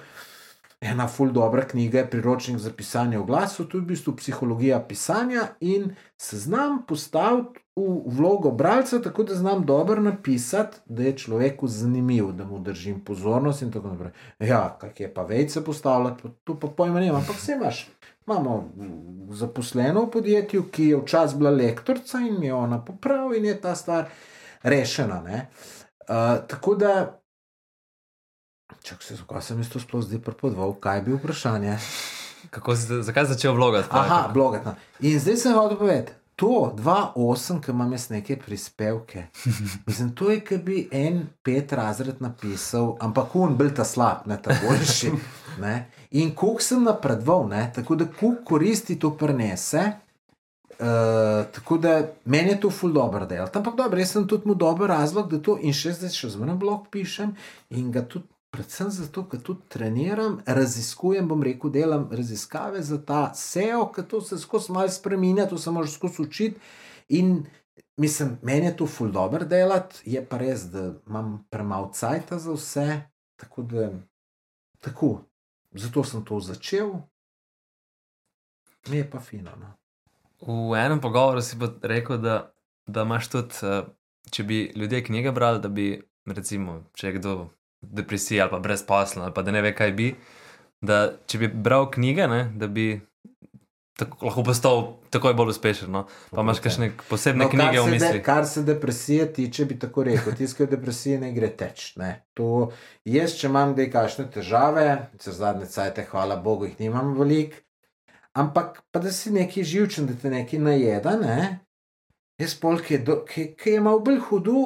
[0.84, 4.82] Ena ful dobra knjiga je priročnik za pisanje v glasu, to je v bistvu psihologija
[4.88, 11.18] pisanja in se znam postaviti v vlogo bralca, tako da znam dobro napisati, da je
[11.18, 14.12] človeku zanimiv, da mu držim pozornost in tako naprej.
[14.40, 17.88] Ja, kak je pa vejce postavljati, to pa pojma ne, ampak vse imaš.
[18.28, 23.36] Imamo mm, zaposleno v podjetju, ki je včasih bila lektorica in mi je ona popravila
[23.36, 24.06] in je ta stvar
[24.64, 25.22] rešena.
[25.22, 25.48] Ne?
[26.00, 27.23] Uh, tako da,
[28.84, 31.78] čak se, zakaj sem jaz to sploh zdaj prepodval, kaj je bilo vprašanje?
[32.50, 33.88] Kako si, zakaj si začel vlogati?
[33.92, 34.66] Aha, blogat.
[34.66, 34.76] No.
[35.00, 39.28] In zdaj sem hotel povedati, to 2-8, ki imam jaz neke prispevke.
[39.88, 44.42] Mislim, to je, ki bi en pet razred napisal, ampak un bil ta slab, ne
[44.42, 45.14] ta boljši.
[45.62, 45.92] Ne.
[46.18, 49.84] In koliko sem napredoval, ne, tako da koliko koristi to prenese.
[50.74, 53.48] Uh, tako da meni je to ful dobro delo.
[53.54, 56.58] Ampak dobro, jaz sem tudi mu dober razlog, da to in še zdaj še zmeraj
[56.58, 57.36] blog pišem
[57.70, 63.24] in ga tudi predvsem zato, ker tudi treniram, raziskujem, bom rekel, delam raziskave za ta
[63.36, 66.60] SEO, ker to se skozi malo spremenja, to se moraš skozi učiti.
[67.10, 67.46] In
[67.98, 72.54] mislim, meni je to ful dobro delati, je pa res, da imam premalo cajta za
[72.54, 73.02] vse,
[73.42, 73.90] tako da
[74.80, 75.16] tako.
[75.72, 76.92] Zato sem to začel,
[78.88, 79.56] mi je pa fino.
[79.58, 79.74] No.
[80.70, 82.54] V enem pogovoru si pa rekel, da,
[82.86, 83.82] da imaš tudi, eh,
[84.30, 87.36] če bi ljudje knjige brali, da bi, recimo, če je kdo
[87.84, 90.14] depresiji ali pa brezposlen ali pa da ne ve, kaj bi,
[90.82, 93.02] da če bi bral knjige, ne, da bi
[93.98, 94.82] tako, lahko postal
[95.14, 95.92] takoj bolj uspešen.
[95.92, 96.06] No?
[96.32, 98.12] Pa imaš kakšne posebne no, knjige v se misli.
[98.18, 101.92] De, kar se depresije tiče, bi tako rekel, tiskaj depresije ne gre teč.
[102.02, 102.14] Ne.
[102.38, 102.72] To,
[103.06, 104.88] jaz, če imam zdaj kakšne težave,
[105.22, 107.62] se zadnje cajte, hvala Bogu, jih nimam veliko,
[108.34, 111.38] ampak pa da si neki živčen, da te neki najeda, ne.
[112.42, 114.64] Jaz pol, ki je, do, ki, ki je malo bolj hudo,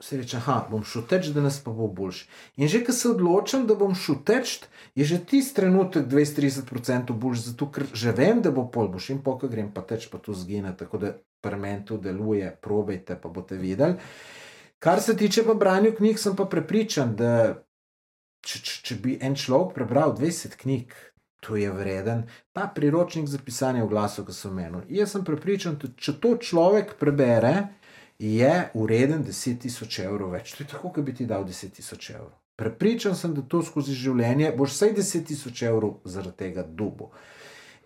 [0.00, 2.26] se reče, aha, bom šel teč, da nas pa bo boljši.
[2.56, 4.56] In že, ko se odločim, da bom šel teč,
[4.96, 9.22] je že tisti trenutek 20-30% boljši, zato ker že vem, da bo pol boš in
[9.24, 11.12] pokaj grem pa teč, pa to zgine, tako da
[11.44, 13.96] fermentu deluje, probejte, pa boste videli.
[14.80, 17.60] Kar se tiče pa branja knjig, sem pa prepričan, da
[18.40, 20.94] če, če, če bi en človek prebral 20 knjig,
[21.40, 22.26] to je vreden.
[22.52, 24.84] Ta priročnik za pisanje v glasu, ki sem omenil.
[24.88, 27.54] Jaz sem prepričan, da če to človek prebere,
[28.20, 30.52] je ureden 10 tisoč evrov več.
[30.52, 32.34] To je tako, kot bi ti dal 10 tisoč evrov.
[32.60, 37.08] Prepričan sem, da to skozi življenje boš vsaj 10 tisoč evrov zaradi tega dubu.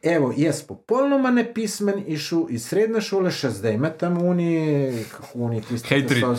[0.03, 4.51] Evo, jaz popolnoma nepismen, išel iz srednje šole, še zdaj med tam oni,
[5.13, 6.35] kako oni tisti, ki so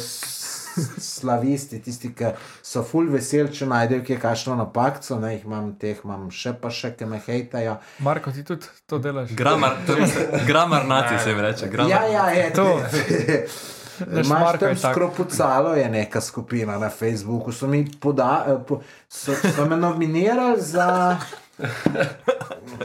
[1.01, 6.03] slavisti, tisti, ki so full vesel, če najdejo kje kašno napakco, ne jih imam, teh
[6.03, 7.77] imam še pa še, ki me hejtajo.
[8.05, 9.31] Marko, ti tudi to delaš?
[9.39, 11.71] Gramar, to je gramar naci se jim reče.
[11.71, 11.95] Gramar.
[11.95, 12.69] Ja, ja, je To.
[13.99, 17.51] Imaš tam skropucalo, je neka skupina na Facebooku.
[17.51, 21.17] So, mi poda, eh, po, so, so me nominirali za.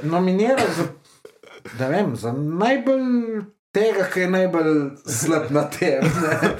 [0.02, 0.84] Nominirali za,
[1.78, 3.42] da vem, za najbolj
[3.72, 6.04] tega, ki je najbolj slab na tem.
[6.22, 6.54] Ne?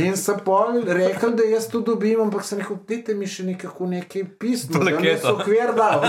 [0.00, 3.88] In so pol rekli, da jaz to dobim, ampak sem rekel, dajte mi še nekako
[3.90, 6.04] nekaj pismo, da mi so okvir dal.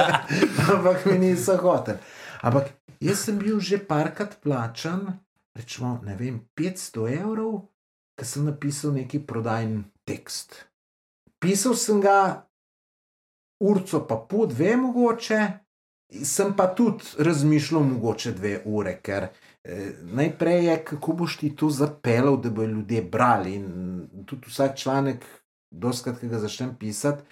[0.74, 2.00] ampak mi niso hoteli.
[2.44, 5.12] Ampak jaz sem bil že parkrat plačan,
[5.54, 7.68] rečemo, ne vem, 500 evrov,
[8.18, 10.64] ker sem napisal neki prodajni tekst.
[11.42, 12.46] Pisal sem ga,
[13.62, 15.40] urco pa pol, dve mogoče,
[16.24, 21.70] sem pa tudi razmišljal, mogoče dve ure, ker eh, najprej je, kako boš ti to
[21.70, 23.54] zapeljal, da bodo ljudje brali.
[23.54, 25.24] In tudi vsak članek,
[25.70, 27.22] doskrat, ki ga začnem pisati,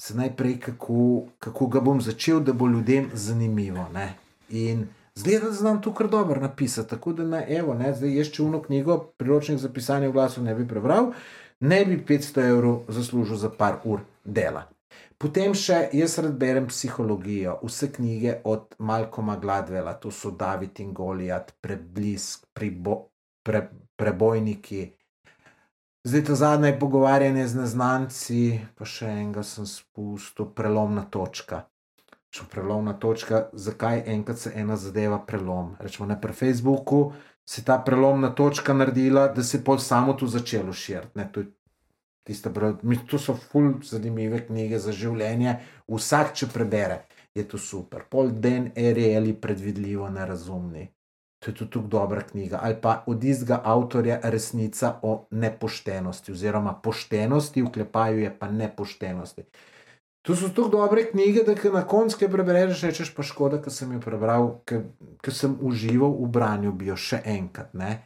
[0.00, 3.86] se najprej, kako, kako ga bom začel, da bo ljudem zanimivo.
[3.92, 4.14] Ne?
[4.48, 6.90] In zdaj da znam to kar dobro napisati.
[6.90, 10.42] Tako da, na, evo, ne, zdaj jaz če uno knjigo, priročnik za pisanje v glasu
[10.42, 11.12] ne bi prebral,
[11.60, 14.68] ne bi 500 evrov zaslužil za par ur dela.
[15.22, 20.90] Potem še jaz rad berem psihologijo, vse knjige od Malcolma Gladwella, to so David in
[20.92, 22.96] Goliat, preblisk, pribo,
[23.46, 24.82] pre, prebojniki.
[26.02, 28.40] Zdaj to zadnje pogovarjanje z neznanci,
[28.74, 31.62] pa še enega sem spustil, prelomna točka.
[32.32, 35.76] Če prelomna točka, zakaj enkrat se ena zadeva prelom?
[35.80, 37.12] Rečemo na Facebooku
[37.44, 41.20] se je ta prelomna točka naredila, da se je pol samo tu začelo širiti.
[41.32, 41.46] to je
[43.10, 45.56] to so ful zanimive knjige za življenje.
[45.88, 48.04] Vsak, če prebere, je to super.
[48.10, 50.88] Pol den Arieli predvidljivo nerazumni.
[51.42, 52.60] To je tudi dobra knjiga.
[52.62, 59.44] Ali pa od istega avtorja Resnica o nepoštenosti, oziroma poštenosti, v klepaju je pa nepoštenosti.
[60.22, 63.90] To so tako dobre knjige, da na koncu kaj prebereš, rečeš pa škoda, ker sem
[63.92, 67.72] jo prebral, ker sem užival v branju, bi jo še enkrat.
[67.74, 67.96] Ne?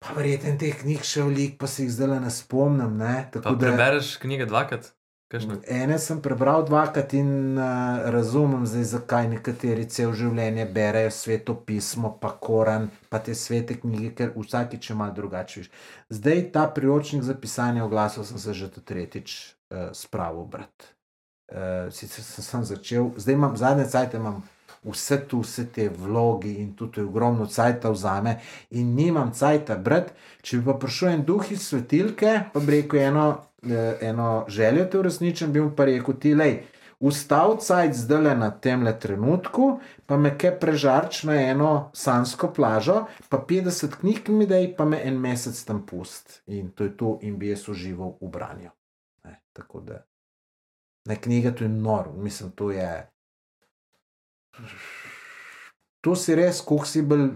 [0.00, 2.96] Pa verjetno teh knjig še veliko, pa se jih zdaj ne spomnim.
[2.96, 3.26] Ne?
[3.28, 4.92] Pa Tako da prebereš knjige dvakrat?
[5.26, 5.56] Kakšne?
[5.66, 12.12] ene sem prebral dvakrat in uh, razumem zdaj, zakaj nekateri cel življenje berejo sveto pismo,
[12.22, 15.66] pa koran, pa te svete knjige, ker vsakič malo drugače.
[16.14, 20.92] Zdaj ta priročnik za pisanje v glasu sem se že to tretjič uh, spravil brat.
[21.46, 24.42] Uh, sicer sem, sem začel, zdaj imam zadnje cajt, imam
[24.86, 28.38] vse tu, vse te vlogi in tudi ogromno cajta vzame
[28.70, 30.14] in nimam cajta brati.
[30.42, 33.26] Če bi pa prišel en duh iz svetilke, pa bi rekel eno,
[33.62, 36.62] eh, eno željo te uresničen, bi mu pa rekel ti, lej,
[37.00, 43.36] Ustav cajt zdaj na tem trenutku, pa me kaj prežarč na eno sansko plažo, pa
[43.36, 46.40] 50 knjig mi daj, pa me en mesec tam pust.
[46.46, 48.70] In to je to, in bi jaz užival v branju.
[49.56, 50.04] Tako da.
[51.08, 53.10] Ne, knjiga to je noro, mislim, to je.
[56.00, 57.28] To si res, koliko si bil,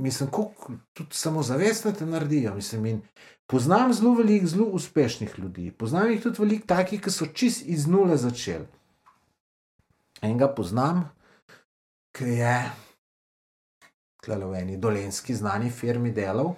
[0.00, 2.54] mislim, koliko tudi samozavestno te naredijo.
[2.54, 3.02] Mislim, in
[3.46, 7.86] poznam zelo veliko zelo uspešnih ljudi, poznam jih tudi veliko takih, ki so čist iz
[7.86, 8.66] nule začeli.
[10.22, 11.04] Enega poznam,
[12.16, 12.54] ki je
[14.28, 16.54] tukaj v eni dolenski znani firmi delal.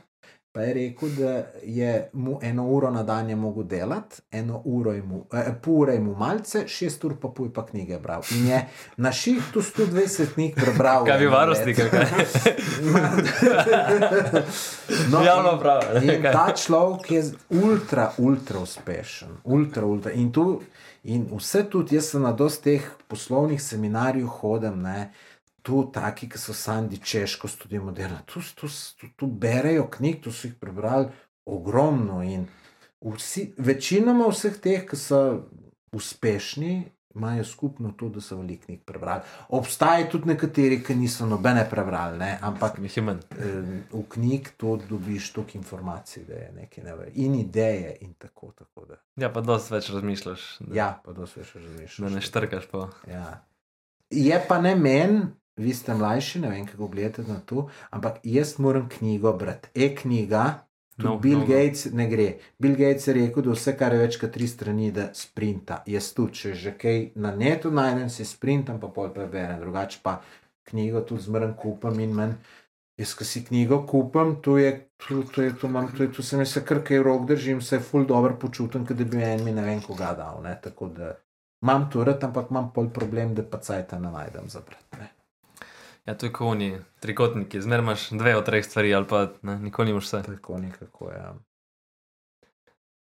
[0.53, 4.93] Pa je rekel, da je mu eno uro na dan je mogel delati, eno uro
[4.93, 8.23] je mu, eh, pol ure je mu malce, šest ur pa pol pa knjige bral.
[8.35, 11.05] In je na šihtu 120 knjig prebral.
[11.07, 12.07] Kaj bi varnostnik, kaj?
[15.13, 16.33] No, Javno kaj?
[16.33, 19.29] ta človek je ultra, ultra uspešen.
[19.45, 20.13] Ultra, ultra.
[20.13, 20.63] In, tu,
[21.05, 25.13] in vse tudi, jaz sem na dosti teh poslovnih seminarjev hodem, ne,
[25.63, 28.69] tu taki, ki so Sandi Češko študijemo dela, tu, tu,
[29.01, 31.09] tu, tu berejo knjig, tu so jih prebrali
[31.47, 32.23] ogromno.
[32.23, 32.47] In
[33.01, 35.21] vsi, večinoma vseh teh, ki so
[35.93, 39.23] uspešni, imajo skupno to, da so veliko knjig prebrali.
[39.49, 43.19] Obstajajo tudi nekateri, ki niso nobene prebrali, ne, ampak je manj.
[43.31, 43.47] eh,
[43.93, 47.27] v knjig to dobiš toliko informacij, da je nekaj nevrjetnega.
[47.27, 48.53] In ideje, in tako.
[48.53, 48.95] tako da.
[49.17, 50.57] Ja, pa dosti več razmišljaš.
[50.61, 51.99] Da, Ja, pa da se še razmišljaš.
[51.99, 52.89] Da ne štrkaš pa.
[53.11, 53.45] Ja.
[54.11, 55.21] Je pa ne meni,
[55.61, 59.69] vi ste mlajši, ne vem, kako gledate na to, ampak jaz moram knjigo brati.
[59.75, 60.45] E-knjiga,
[60.97, 61.55] tudi No, Bill no, no, no.
[61.55, 62.29] Gates ne gre.
[62.59, 65.81] Bill Gates je rekel, da vse, kar je več kot tri strani, da sprinta.
[65.89, 70.21] Jaz tudi, če že kaj na netu najdem, si sprintam, pa pol preberem, drugače pa
[70.71, 72.37] knjigo tudi zmeren kupam in manj.
[73.01, 76.23] Jaz, ki si knjigo kupam, to je, to, to je, to imam, to je, to
[76.23, 79.45] se mi se kar kaj rok držim, se ful dobro počutim, kot da bi en
[79.47, 80.43] mi ne vem koga dal.
[80.45, 80.53] Ne?
[80.61, 81.15] Tako da
[81.65, 85.01] imam to rad, ampak imam pol problem, da pa cajta ne najdem za brati.
[85.01, 85.09] ne.
[86.07, 89.59] Ja, to je kot oni trikotniki, zmeraj imaš dve od treh stvari, ali pa ne,
[89.59, 90.23] nikoli nimaš vse.
[90.27, 91.17] Tako nekako je.
[91.17, 91.35] Ja.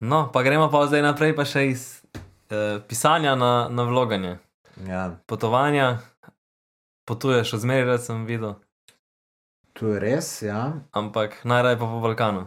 [0.00, 1.86] No, pa gremo pa zdaj naprej, pa še iz
[2.50, 4.36] eh, pisanja na, na vloganje.
[4.88, 5.98] Ja, Potovanja,
[7.08, 8.56] potuješ odmeraj, rad sem videl,
[9.74, 10.72] to je res, ja.
[10.94, 12.46] ampak najraje pa po Balkanu.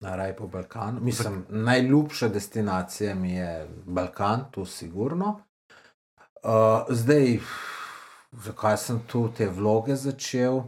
[0.00, 1.00] Naraj po Balkanu.
[1.02, 5.40] Mislim, najljubša destinacija mi je Balkan, to sigurno.
[6.42, 7.38] Uh, zdaj,
[8.32, 10.62] zakaj sem tu te vloge začel?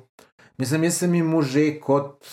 [0.58, 2.26] Mislim, jaz sem jim že kot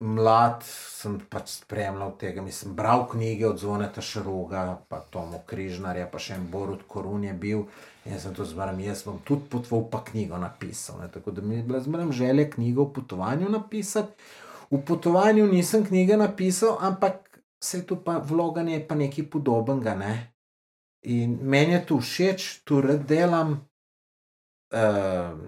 [0.00, 2.42] mlad, sem pač spremljal tega.
[2.42, 7.34] Mislim, bral knjige od Zvoneta Šaroga, pa Tomo Križnarja, pa še en Borut Korun je
[7.34, 7.64] bil.
[8.04, 11.02] In jaz sem to zmeraj, jaz bom tudi potoval, pa knjigo napisal.
[11.02, 11.10] Ne?
[11.12, 14.16] Tako da mi je bila zmeraj želja knjigo o potovanju napisati.
[14.70, 19.94] V potovanju nisem knjige napisal, ampak se tu pa vloganje je pa nekaj podobnega.
[19.94, 20.14] Ne?
[21.02, 23.58] In meni je to všeč, tu rad delam.
[24.72, 25.38] Uh,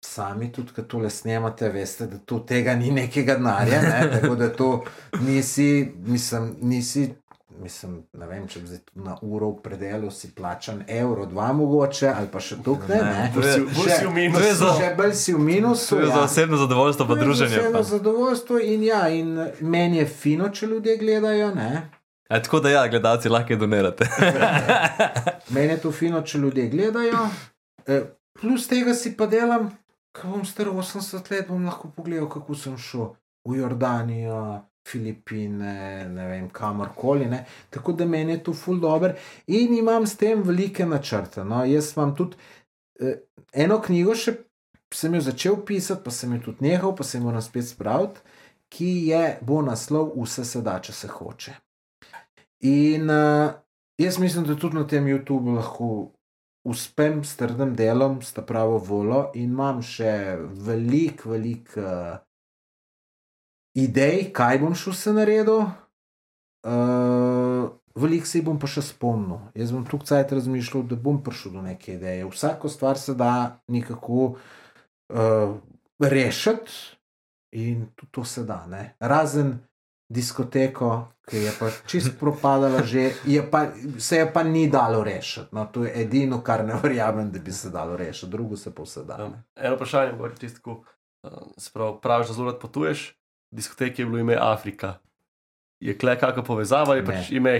[0.00, 3.82] sami tudi, ki tole snemate, veste, da to tega ni nekega denarja.
[3.82, 4.08] Ne?
[4.12, 4.84] Tako da to
[5.20, 7.14] nisi, mislim, nisi.
[7.54, 12.08] Mislim, ne vem, če bi tu na uro v predelu si plačan evro, dva mogoče,
[12.08, 12.96] ali pa še tukaj.
[12.96, 13.46] Ne, ne.
[13.46, 14.54] je- Bolj si v minusu.
[14.54, 15.96] za- Še bolj si v minusu.
[15.96, 16.22] Je za ja.
[16.22, 17.50] osebno zadovoljstvo, pa druženje.
[17.52, 17.82] Vseeno Pa.
[17.84, 21.54] zadovoljstvo in ja, in meni je fino, če ljudje gledajo.
[21.54, 21.70] Ne?
[22.28, 24.08] E, tako da, ja, gledalci lahko donirate.
[25.50, 27.22] Meni je to fino, če ljudje gledajo.
[27.86, 28.00] E,
[28.40, 29.70] plus tega si pa delam,
[30.14, 33.12] ko bom star 80 let, bom lahko pogledal, kako sem šel
[33.48, 34.44] v Jordanijo.
[34.84, 37.24] Filipine, ne vem, kamorkoli.
[37.24, 37.38] Ne.
[37.72, 39.14] Tako da meni je to ful dobr
[39.46, 41.40] in imam s tem velike načrte.
[41.44, 41.62] No.
[41.64, 42.36] Jaz imam tudi
[43.00, 43.22] eh,
[43.64, 44.34] eno knjigo, še
[44.94, 48.20] sem jo začel pisati, pa sem jo tudi nehal, pa sem jo moram spet spraviti,
[48.74, 51.54] ki je, bo naslov Vse se da, če se hoče.
[52.68, 53.54] In uh,
[54.00, 55.88] jaz mislim, da tudi na tem YouTubu lahko
[56.64, 62.16] uspem s trdim delom, s ta pravo volo in imam še veliko, veliko uh,
[63.76, 65.64] idej, kaj bom šel se naredil.
[66.64, 69.38] Uh, Veliko se jih bom pa še spomnil.
[69.54, 72.24] Jaz bom tukaj cajt razmišljal, da bom prišel do neke ideje.
[72.26, 75.52] Vsako stvar se da nekako uh,
[76.02, 76.74] rešiti,
[77.54, 78.66] in tudi to se da.
[78.66, 78.96] Ne?
[79.00, 79.58] Razen
[80.14, 80.90] diskoteko,
[81.28, 83.66] ki je pa čist propadala, že, je pa,
[83.98, 85.50] se je pa ni dalo rešiti.
[85.56, 88.86] No, to je edino, kar ne verjamem, da bi se dalo rešiti, drugo se pa
[88.86, 89.18] vse da.
[89.24, 90.82] Um, eno vprašanje, mogoče čisto.
[91.24, 93.08] Uh, sprav, praviš, da zelo rad potuješ,
[93.50, 94.98] v diskoteki je bilo ime Afrika.
[95.84, 97.54] Je kle kakšna povezava, je pač ime,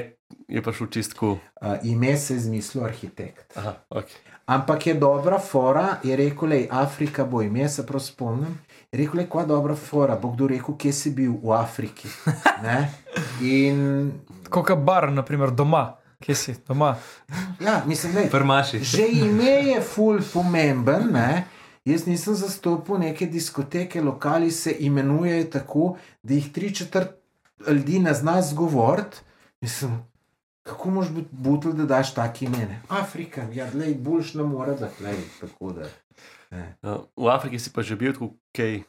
[0.48, 1.34] je pač v čistku.
[1.60, 3.52] Uh, ime se je izmislil arhitekt.
[3.56, 4.14] Aha, ok.
[4.46, 8.58] Ampak je dobra fora, je rekel, le Afrika bo ime, se prav spomnim.
[8.92, 12.08] Je rekel, le kva dobra fora, bo kdo rekel, kje si bil v Afriki.
[12.64, 12.88] Ne?
[13.44, 14.12] In
[14.48, 15.96] Kot bar, naprimer, doma.
[16.24, 16.94] Kje si, doma?
[17.60, 18.80] ja, mislim, da Prmaši.
[18.84, 21.10] že ime je ful pomemben.
[21.12, 21.44] Ne?
[21.84, 27.23] Jaz nisem zastopil neke diskoteke, lokali se imenujejo tako, da jih tri četrt
[27.68, 29.16] ljudi ne zna zgovoriti.
[29.60, 30.02] Mislim,
[30.62, 32.80] kako moš biti butl, da daš take imene?
[32.88, 35.88] Afrika, ja, lej, boljš ne more, da lej, tako da.
[36.50, 38.82] Ja, v Afriki si pa že bil tako, kaj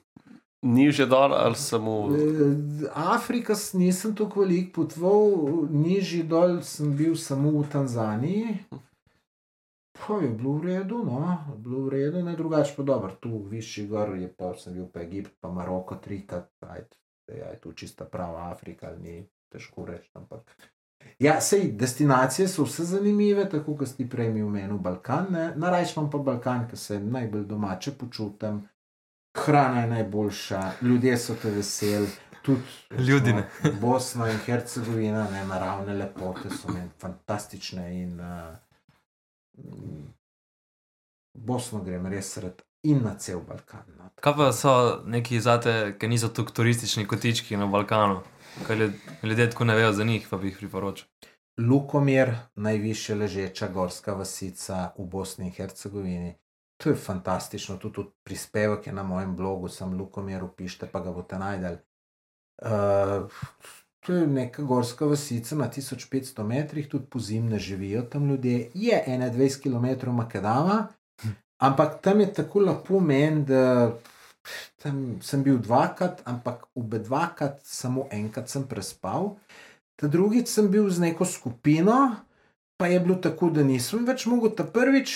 [0.66, 2.10] niže dol ali samo.
[2.14, 5.32] Eh, Afrika nisem tako velik potoval,
[5.70, 8.58] nižji dol sem bil samo v Tanzaniji.
[9.96, 13.88] Pa je bilo v redu, no, bilo v redu, ne drugače pa dobro, tu višji
[13.88, 18.06] gor je pa sem bil pa Egipt, pa Maroko trikrat, ajde, zdaj je tu čista
[18.06, 20.56] prava Afrika, ni težko reči, ampak.
[21.20, 25.52] Ja, sej, destinacije so vse zanimive, tako kot si prej mi omenil Balkan, ne?
[25.56, 28.64] narajš imam pa Balkan, ker se najbolj domače počutim,
[29.38, 32.08] hrana je najboljša, ljudje so te veseli.
[32.46, 32.62] Tudi
[33.08, 33.48] Ljudi ne.
[33.82, 37.88] Bosna in Hercegovina, ne, naravne lepote so meni fantastične.
[38.02, 38.56] In, uh,
[41.34, 43.84] Bosno grem res rad in na cel Balkan.
[43.98, 44.10] No.
[44.22, 44.74] Kaj pa so
[45.06, 48.22] neki zate, ki niso tako turistični kotički na Balkanu?
[48.68, 51.08] Kaj ljud- ljudje tako ne vejo za njih, pa bi jih priporočil.
[51.58, 56.36] Lukomir, najviše ležeča gorska vasica v Bosni in Hercegovini.
[56.78, 61.12] To je fantastično, tudi, tudi prispevek je na mojem blogu, sem Lukomir, upišite pa ga
[61.12, 61.78] boste najdel.
[62.62, 63.32] Uh,
[64.00, 68.72] to je neka gorska vasica na 1500 metrih, tudi po zimne živijo tam ljudje.
[68.74, 70.88] Je 21 km Makedama,
[71.58, 73.92] ampak tam je tako lepo meni, da
[74.82, 79.36] tam sem bil dvakrat, ampak obe dvakrat, samo enkrat sem prespal.
[79.96, 82.16] Ta drugič sem bil z neko skupino,
[82.78, 84.52] pa je bilo tako, da nisem več mogel.
[84.52, 85.16] Ta prvič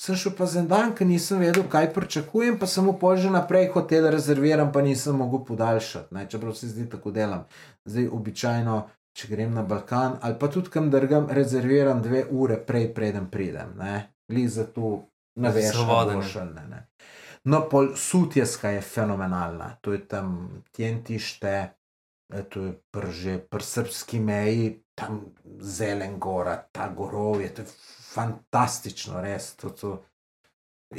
[0.00, 3.32] sem šel pa za en dan, ker nisem vedel, kaj pričakujem, pa sem pol že
[3.32, 6.14] naprej hotel rezervirati, pa nisem mogel podaljšati.
[6.14, 6.26] Ne?
[6.28, 7.44] Čeprav se zdi tako delam.
[7.84, 8.76] Zdaj, običajno,
[9.16, 13.74] če grem na Balkan ali pa tudi kam drgam, rezerviram dve ure prej, preden pridem.
[14.30, 15.09] Glej za to,
[15.40, 16.14] ne veš, je.
[16.14, 16.86] boš ne.
[17.44, 21.54] No, pol sutjeska je fenomenalna, to je tam tjentište,
[22.30, 27.68] E, to je pr, že pri srpski meji, tam zelen gora, ta gorovje, to je
[28.14, 29.54] fantastično, res.
[29.56, 29.98] To, to.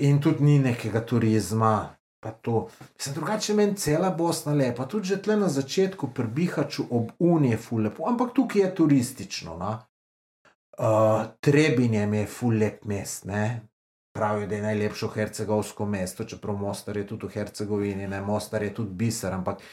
[0.04, 1.96] In tudi ni nekega turizma.
[2.22, 2.68] Pa to.
[3.02, 7.56] Sem drugače meni cela Bosna lepa, tudi že tle na začetku pri Bihaču ob Uniji
[7.56, 9.56] je ful lepo, ampak tukaj je turistično.
[9.58, 9.72] No?
[10.78, 13.71] Uh, Trebinjem je ful lep mest, ne?
[14.12, 18.74] Pravijo, da je najlepše hercegovsko mesto, čeprav Mostar je tudi v Hercegovini, ne Mostar je
[18.76, 19.64] tudi biser, ampak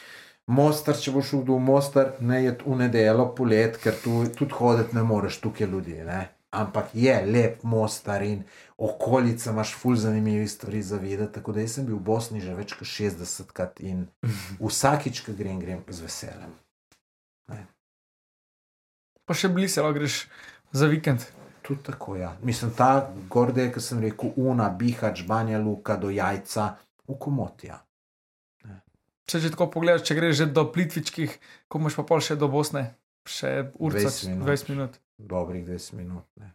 [0.49, 4.97] Mostar, če boš šel v Mostar, ne je v nedeljo polet, ker tu tudi hoditi
[4.97, 5.97] ne moreš, tukaj je ljudi.
[6.07, 6.20] Ne?
[6.57, 8.47] Ampak je lep Mostar in
[8.78, 11.34] okolica, imaš ful zanimivih stvari za videti.
[11.34, 14.07] Tako da jaz sem bil v Bosni že več kot 60 krat in
[14.64, 16.55] vsakič, ko grem, grem z veseljem.
[19.28, 20.22] Pa še blizu, lahko greš
[20.72, 21.28] za vikend.
[21.68, 22.30] Tudi tako, ja.
[22.42, 22.90] Mislim, ta
[23.28, 26.70] gorde, ki sem rekel, Una, Bihač, Banja Luka, do jajca,
[27.04, 27.82] v komotija.
[29.26, 31.34] Če že tako pogledaš, če greš že do Plitvičkih,
[31.68, 34.46] ko imaš pa pol še do Bosne, še urca, 20 minut.
[34.46, 34.92] 20 minut.
[35.18, 36.24] Dobrih 20 minut.
[36.36, 36.54] Ne.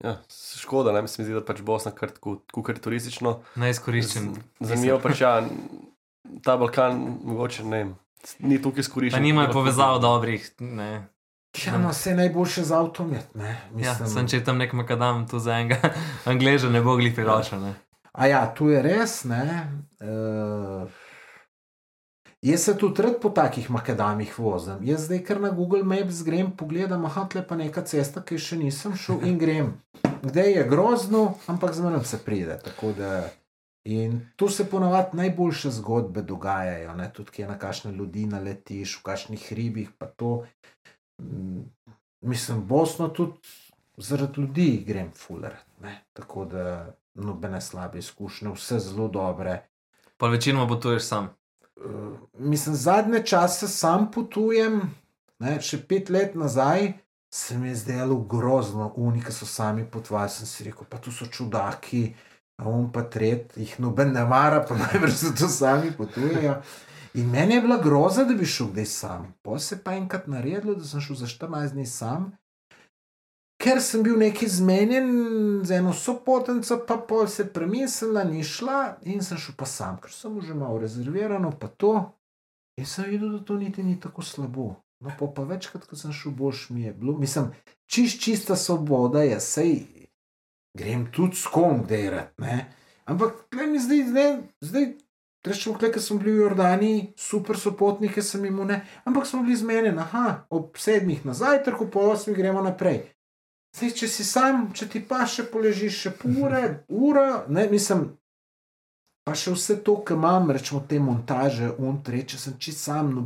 [0.00, 0.16] Ja,
[0.56, 3.42] škoda, ne, se mi zdi, da pač Bosna kar tako, tako kar turistično.
[3.56, 4.32] Neizkoriščen.
[4.32, 5.34] Z- Zanimivo pač, ja,
[6.40, 7.92] ta Balkan, mogoče ne, vem,
[8.40, 9.22] ni tukaj Pa izkoriščen.
[9.22, 10.48] nimajo tako, povezav dobrih.
[10.58, 10.90] Ne.
[11.52, 13.34] Ja, no, vse najboljše za avtomet.
[13.34, 13.48] Ne.
[13.48, 15.92] Ja, Mislim, sem če je tam nek makadam, tu za enega
[16.32, 17.74] angleža ne bo glih priročen.
[18.12, 19.24] A ja, tu je res.
[19.28, 19.44] Ne,
[20.00, 20.88] uh,
[22.42, 24.80] jaz se tudi rad po takih makadamih vozim.
[24.84, 28.56] Jaz zdaj kar na Google Maps grem, pogledam, aha, tle pa neka cesta, ki še
[28.56, 29.74] nisem šel in grem.
[30.22, 31.22] Kdaj je grozno,
[31.52, 32.58] ampak zmeraj se pride.
[32.96, 33.12] Da,
[33.84, 37.10] in tu se ponavadi najboljše zgodbe dogajajo, ne?
[37.12, 39.92] tudi kje na kakšne ljudi naletiš, v kakšnih hribih.
[39.98, 40.44] pa to.
[41.22, 41.62] Mm,
[42.22, 43.32] Mislim, Bosno tudi
[43.96, 45.52] zaradi ljudi grem fuler.
[45.82, 46.04] Ne?
[46.12, 49.62] Tako da nobene slabe izkušnje, vse zelo dobre.
[50.16, 51.34] Pa večinoma potuješ sam.
[51.76, 54.80] Uh, mislim, zadnje čase sam potujem,
[55.38, 56.92] ne, še pet let nazaj
[57.34, 60.30] se mi je zdelo grozno, unike so sami potovali.
[60.30, 62.12] Sem si rekel, pa tu so čudaki,
[62.60, 66.60] a um pa tret, jih noben ne mara, pa najbrž se to sami potujejo.
[67.14, 69.34] In meni je bila groza, da bi šel kdaj sam.
[69.42, 72.32] Po se pa enkrat naredilo, da sem šel za 14 dni sam.
[73.62, 75.10] Ker sem bil neki zmenjen
[75.64, 80.10] z eno sopotnico, pa pol se premislila, ni šla in sem šel pa sam, ker
[80.10, 81.92] sem že malo rezervirano, pa to.
[82.80, 84.74] In sem videl, da to niti ni tako slabo.
[85.04, 87.52] No, pa, pa večkrat, ko sem šel, boš mi je bilo, mislim,
[87.86, 89.72] čist, čista svoboda je, sej
[90.78, 92.48] grem tudi s kom delati.
[93.04, 94.92] Ampak tle mi zdaj, zdaj, zdaj
[95.46, 99.56] rečemo, ker smo bili v Jordani, super so potnike, sem jim ne, ampak smo bili
[99.56, 103.04] zmenjeni, aha, ob sedmih na zajtrk, po osmih gremo naprej.
[103.72, 106.62] Zdaj, če si sam, če ti pa še poležiš, še pol ure,
[106.92, 108.10] ura, ne, mislim,
[109.24, 113.24] pa še vse to, kar imam, rečemo te montaže, untre, če sem čist sam, no,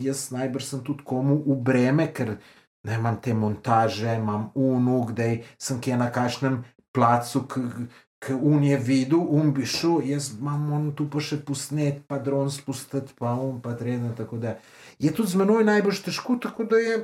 [0.00, 2.38] jaz najbrž sem tudi komu v breme, ker
[2.88, 5.28] ne imam te montaže, imam unuk, da
[5.60, 6.62] sem kje na kakšnem
[6.94, 7.44] placu,
[8.24, 12.18] ki un je videl, un bi šel, jaz imam on tu pa še posnet, pa
[12.22, 14.10] dron spustiti, pa un pa treden,
[14.98, 16.98] je tudi z menoj najbolj težko, tako da je,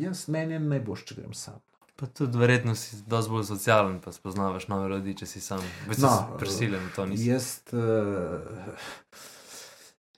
[0.00, 1.60] jaz meni najbolj, če grem sam.
[1.96, 5.62] Pa tudi verjetno si dosti bolj socialen, pa spoznavaš nove ljudi, če si sam.
[5.86, 6.10] Več no,
[6.40, 7.28] prisiljen v to nisi.
[7.28, 9.20] Jaz, uh,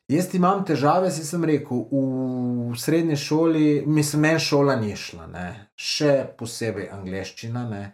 [0.08, 5.46] jaz imam težave, si sem rekel, v srednji šoli, mislim, meni šola ni šla, ne.
[5.76, 7.66] še posebej angliščina.
[7.68, 7.84] Ne.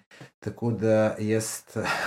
[0.45, 1.63] Tako da jaz,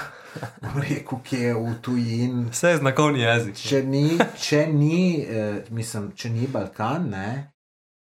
[0.89, 2.49] rekel, ki je v tujini.
[2.51, 3.55] Vse je znakovni jezik.
[3.55, 7.29] Če ni, če ni, eh, mislim, če ni Balkan, ne,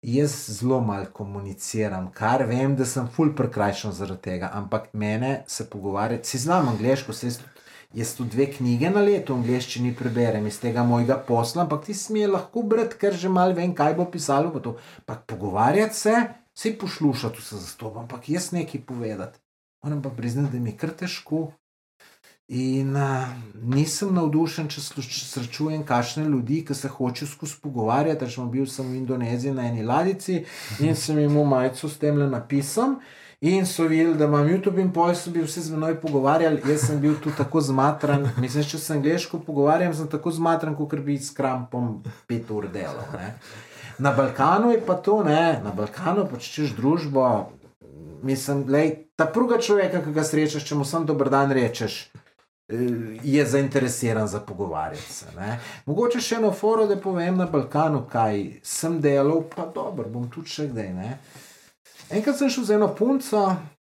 [0.05, 5.65] jaz zelo malo komuniciram, kar vem, da sem ful prekrajšan zaradi tega, ampak mene se
[5.69, 7.41] pogovarjati, si znam angliško, se jaz,
[7.93, 11.97] jaz tu dve knjige na leto v angliščini preberem iz tega mojega posla, ampak ti
[11.97, 14.77] smije lahko brati, ker že malo vem, kaj bo pisalo, pa.
[15.01, 16.15] Ampak pogovarjati se,
[16.53, 19.39] se poslušati vse za to, ampak jaz nekaj povedati.
[19.83, 21.51] Moram pa priznati, da mi je kar težko.
[22.49, 23.29] In uh,
[23.61, 28.25] nisem navdušen, če če srečujem kašne ljudi, ki se hočejo skozi pogovarjati.
[28.25, 30.39] Rečemo, bil sem v Indoneziji na eni ladici
[30.81, 32.97] in sem jim v majico s tem le napisal.
[33.41, 36.89] In so videli, da imam YouTube in pol so bili vsi z menoj pogovarjali, jaz
[36.89, 38.25] sem bil tu tako zmatran.
[38.43, 43.13] Mislim, če se angliško pogovarjam, sem tako zmatran, kot bi s krampom pet ur delal.
[43.13, 43.29] Ne.
[43.99, 47.29] Na Balkanu je pa to, ne, na Balkanu počutiš družbo.
[48.27, 51.95] Mislim, lej, ta druga človeka, ki ga srečaš, če mu samo dober dan rečeš,
[52.71, 52.77] eh,
[53.23, 55.25] je zainteresiran za pogovarjati se.
[55.35, 55.57] Ne.
[55.85, 60.55] Mogoče še eno foro, da povem na Balkanu, kaj sem delal, pa dobro, bom tudi
[60.55, 60.93] še kdaj.
[60.95, 61.17] Ne.
[62.15, 63.43] Enkrat sem šel z eno punco,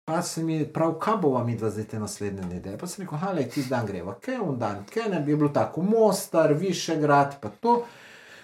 [0.05, 2.77] pa se mi prav, kaj bova mi dva zdaj te naslednje nedelje.
[2.77, 5.49] Pa sem rekel, hale, ti dan greva, kaj je on dan, kaj ne bi bilo
[5.49, 7.79] tako, Mostar, Višegrad, pa to.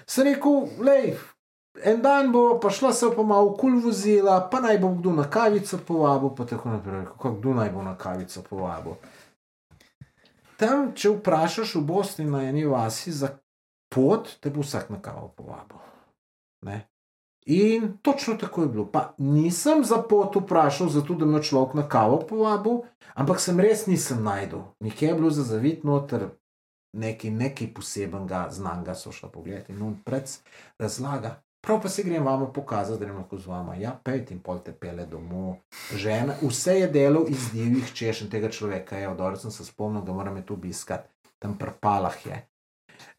[0.09, 1.13] Sem rekel, lej,
[1.83, 5.29] en dan bo pa šla se pa malo kul vozila, pa naj bo kdo na
[5.29, 7.05] kavico povabil, pa tako naprej.
[7.05, 8.93] Kako kdo naj bo na kavico povabil?
[10.57, 13.31] Tam, če vprašaš v Bosni na eni vasi za
[13.89, 15.79] pot, te bo vsak na kavo povabil.
[16.65, 16.85] Ne?
[17.45, 18.85] In točno tako je bilo.
[18.85, 23.87] Pa nisem za pot vprašal, zato da me človek na kavo povabil, ampak sem res
[23.87, 24.61] nisem najdel.
[24.79, 26.29] Nikje je bilo za zavit noter
[26.93, 30.29] nekaj, nekaj posebenega, znanga so šla pogledati in on pred
[30.79, 31.41] razlaga.
[31.61, 33.75] Prav pa se grem vama pokazati, da grem lahko z vama.
[33.75, 35.55] Ja, pet in pol te pele domov.
[35.95, 38.97] Žena, vse je delal iz divjih češenj tega človeka.
[38.97, 41.09] Ja, dobro sem se spomnil, da moram je tu obiskati,
[41.39, 42.47] tam prpalah je.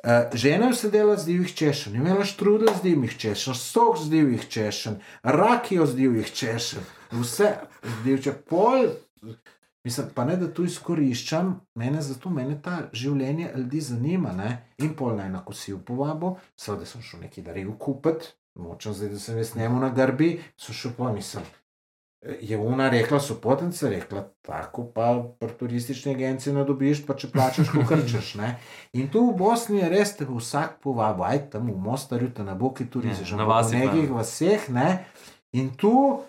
[0.03, 4.49] Uh, žena je sedela z divjih češenj, imela štrudel z divjih češenj, sok z divjih
[4.49, 6.83] češenj, rakijo z divjih češenj,
[7.13, 8.89] vse z divjih pol.
[9.85, 14.31] Mislim, pa ne da tu izkoriščam, mene zato mene ta življenje ljudi zanima.
[14.33, 14.51] Ne?
[14.79, 19.19] In pol naj na kosil povabo, seveda sem šel neki daril kupiti, močem zdaj, da
[19.19, 21.49] sem jaz njemu na grbi, sem šel pa mislim.
[22.41, 25.07] Je una rekla, so potence, rekla, tako pa
[25.41, 28.29] pri turistični agenciji ne dobiš, pa če plačaš, ko krčeš.
[28.39, 28.53] Ne?
[28.95, 32.55] In tu v Bosni je res te vsak povabil, aj tam v Mostarju, te na
[32.55, 33.81] boki turisti, že na vasi pa.
[33.83, 35.03] nekih vaseh, ne.
[35.59, 36.23] In tu,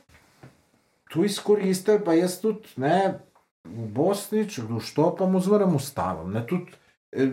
[1.14, 3.22] tu izkoristil, pa jaz tudi, ne,
[3.64, 6.34] v Bosni, če kdo štopam, oziroma ustavim.
[6.36, 6.72] Ne, tudi,
[7.11, 7.32] eh,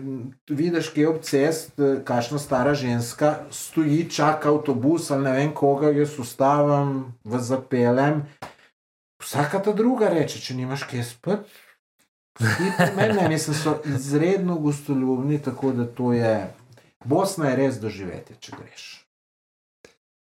[0.49, 5.53] Vidiš, ki je ob cest, eh, kakšna stara ženska stoji, čaka avtobus ali ne vem
[5.53, 8.23] koga, jaz ustavim, v zapeljem.
[9.21, 11.51] Vsaka ta druga reče, če nimaš kje spati.
[12.97, 16.53] Meni, mislim, so izredno gostoljubni, tako da to je.
[17.05, 19.05] Bosna je res doživeti, če greš.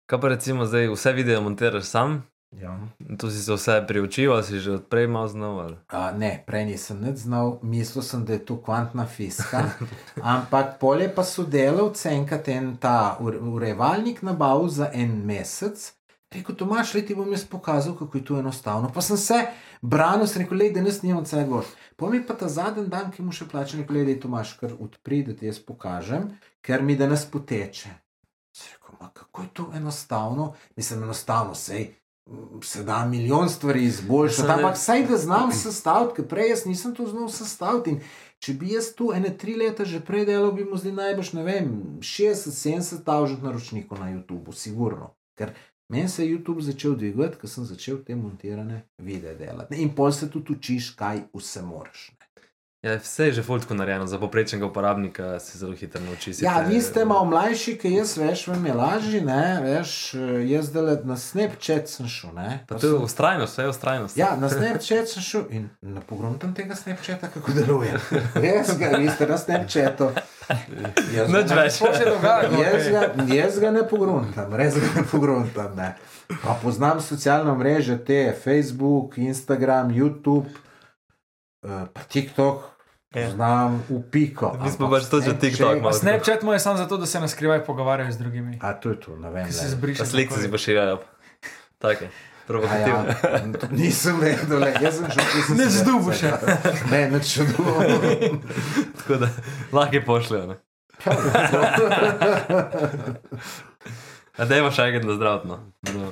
[0.08, 2.80] Kaj pa recimo zdaj, vse videe montiraš sam, Ja.
[3.20, 5.60] tu si se vse priučil, si že odprej malo znal.
[5.60, 5.78] Ali?
[5.88, 9.76] A, ne, prej nisem nič znal, mislil sem, da je to kvantna fiska.
[10.24, 15.94] Ampak polje pa so delavci enkrat en ta ure- urevalnik nabavil za en mesec.
[16.32, 18.92] Rekel, Tomaš, le ti bom jaz pokazal, kako je to enostavno.
[18.94, 19.38] Pa sem se
[19.82, 21.68] branil, sem rekel, le da nas nimam cel boš.
[21.96, 24.76] Pomi pa ta zadnji dan, ki mu še plačam, rekel, le da je Tomaš, kar
[24.80, 26.32] odpri, da ti jaz pokažem,
[26.64, 27.94] ker mi da nas poteče.
[28.56, 30.52] Sem rekel, ma kako je to enostavno?
[30.76, 31.88] Mislim, enostavno, sej.
[32.64, 37.06] Se da milijon stvari izboljšati, ampak vsaj da znam sestaviti, ker prej jaz nisem to
[37.08, 37.90] znal sestaviti.
[37.90, 38.02] In
[38.44, 41.46] če bi jaz tu ene tri leta že prej delal, bi mu zdaj najbrž, ne
[41.48, 41.72] vem,
[42.04, 45.14] 60-70 tavžent naročnikov na YouTubu, sigurno.
[45.40, 45.54] Ker
[45.94, 49.80] meni se je YouTube začel dvigati, ker sem začel te montirane videe delati.
[49.82, 52.12] In pol se tudi učiš, kaj vse moraš.
[52.88, 56.32] Ja, vse je že fultko narejeno, za poprečnega uporabnika se zelo hitro nauči.
[56.40, 60.14] Ja, te- vi ste malo mlajši, ki jaz, veš, vam je lažje, ne, veš,
[60.46, 62.64] jaz zdaj na Snapchat sem šel, ne.
[62.64, 64.18] Pa Pa to je ustrajnost, vse je ustrajnost.
[64.18, 67.92] Ja, na Snapchat sem šel in ne pogruntam tega Snapchata, kako deluje.
[68.34, 70.12] Res ga, vi ste na Snapchatu.
[71.28, 71.82] Nič več.
[72.64, 75.76] Jaz ga, jaz ga ne pogruntam, res ga ne pogruntam.
[75.76, 75.90] Ne.
[76.40, 80.48] Pa poznam socialne mreže, te Facebook, Instagram, YouTube,
[81.64, 82.77] eh, pa TikTok.
[83.16, 83.30] Ja.
[83.32, 84.52] Znam v piko.
[84.60, 85.80] Mi smo pač tudi že TikTok.
[85.94, 88.60] Snapchat mu je samo zato, da se na skrivaj pogovarjajo z drugimi.
[88.62, 89.48] A to je to, ne vem.
[89.48, 89.78] Ki se.
[89.98, 91.00] Pa slike si pošiljajo.
[91.80, 92.10] Tako je.
[92.48, 93.06] Provokativno.
[93.08, 93.42] Ja,
[93.72, 94.74] nisem vedel, le.
[94.82, 96.32] jaz sem šel čez Nič zdubo še.
[96.92, 97.64] Ne, nič čudo.
[98.98, 99.28] Tako da
[99.72, 100.46] lahko pošljajo.
[100.48, 100.56] ne.
[104.38, 105.60] A dajmo še enkrat na zdravotno.
[105.92, 106.12] No.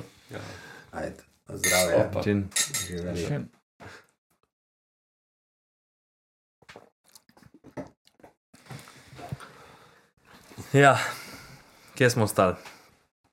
[0.92, 1.94] Ajde, zdravje.
[2.04, 2.22] Opa.
[2.24, 2.48] Čin.
[2.84, 3.44] Živeli.
[10.76, 10.98] Ja,
[11.94, 12.54] kje smo ostali?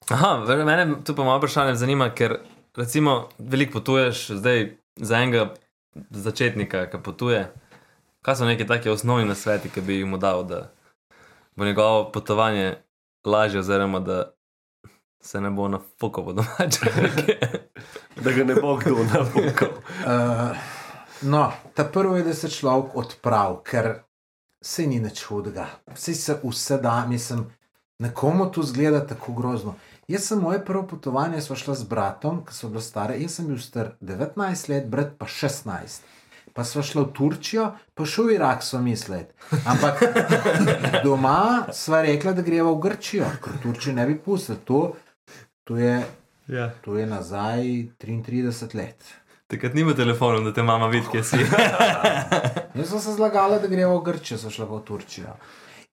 [0.10, 2.38] Aha, mene tu pa malo vprašanje zanima, ker
[2.76, 5.54] recimo veliko potuješ, zdaj za enega
[6.10, 7.42] začetnika, ki potuje.
[8.22, 10.70] Kaj so neki taki osnovni nasveti, ki bi jim mu dal, da
[11.56, 12.78] bo njegovo potovanje
[13.26, 14.32] lažje, oziroma da
[15.22, 16.92] se ne bo nafukal po domače?
[18.24, 19.70] Da ga ne bo kdo napukal.
[20.06, 20.58] Uh,
[21.22, 23.94] no, ta prvo je, da se človek odpravi, ker
[24.64, 25.68] se ni nič hudega.
[25.94, 27.46] Vsi se vse da, mislim,
[28.00, 29.76] nekomu to zgleda tako grozno.
[30.08, 33.60] Jaz sem moje prvo potovanje, šla z bratom, ki so bili stari, jaz sem bil
[33.60, 36.04] star 19 let, brat pa 16.
[36.54, 39.26] Pa sva šla v Turčijo, pa šel v Irak, so mislili.
[39.66, 40.04] Ampak
[41.06, 44.60] doma sva rekla, da greva v Grčijo, ker Turčijo ne bi pustili.
[44.70, 44.82] To,
[45.64, 45.96] to, je,
[46.48, 46.70] ja.
[46.86, 47.64] to je nazaj
[48.04, 49.14] 33 let.
[49.54, 51.38] Takrat nima telefonov, da te mama vidi, kje si.
[52.80, 55.36] Jaz sem se zlagala, da gremo v Grčijo, so šla pa v Turčijo.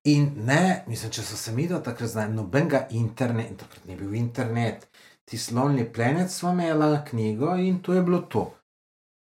[0.08, 4.16] In ne, mislim, če so se mi do takrat znali, nobenega interneta, takrat ni bil
[4.16, 4.88] internet,
[5.28, 8.46] ti slovni planet smo imela knjigo in to je bilo to.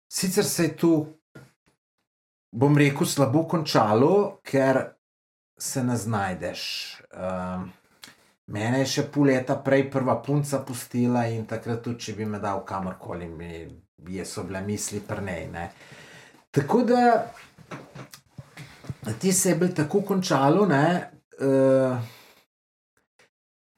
[0.08, 0.94] Sicer se je tu,
[2.48, 4.86] bom rekel, slabo končalo, ker
[5.60, 6.62] se ne znajdeš.
[7.12, 7.68] Um,
[8.56, 12.40] mene je še pol leta prej prva punca pustila in takrat tudi, če bi me
[12.40, 13.66] dal kamorkoli, mi
[14.08, 15.48] je so bile misli prnej.
[15.52, 15.70] Ne.
[16.50, 17.32] Tako da
[19.20, 21.98] ti se je bilo tako končalo, ne, uh,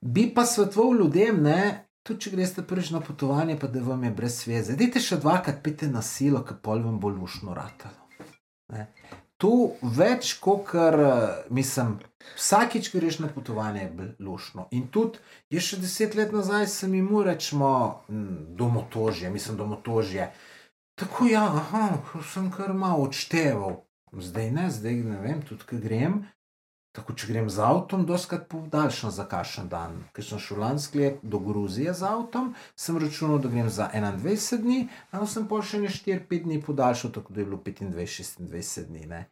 [0.01, 4.11] bi pa svetoval ljudem, ne, tudi če greste prvič na potovanje, pa da vam je
[4.11, 4.77] brez sveze.
[4.77, 8.07] Dajte še dvakrat pite na silo, ki pol vam bo lušno ratalo.
[9.37, 11.99] Tu več kot kar, eh, mislim,
[12.37, 14.69] vsakič, ko greš na potovanje, je lušno.
[14.71, 15.19] In tudi,
[15.51, 18.05] je še deset let nazaj, sem jim rečemo,
[18.57, 20.31] domotožje, mislim, domotožje.
[20.97, 21.99] Tako ja, aha,
[22.33, 23.83] sem kar malo odšteval.
[24.17, 26.23] Zdaj ne, zdaj ne vem, tudi ko grem.
[26.97, 29.99] Tako, če grem z avtom, doskrat podaljšam za kašen dan.
[30.17, 34.63] Ker sem šel lanski let do Gruzije z avtom, sem računal, da grem za 21
[34.65, 34.79] dni,
[35.13, 39.05] ampak sem pa še ne 4-5 dni podaljšal, tako da je bilo 25-26 dni.
[39.13, 39.27] Ne.